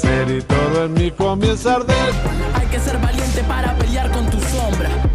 y 0.04 0.42
todo 0.42 0.84
en 0.84 0.94
mí 0.94 1.10
comienza 1.10 1.72
a 1.72 1.76
arder. 1.76 2.14
Hay 2.54 2.66
que 2.68 2.78
ser 2.78 2.98
valiente 2.98 3.42
para 3.44 3.76
pelear 3.76 4.10
con 4.10 4.26
tu 4.26 4.40
sombra. 4.40 5.09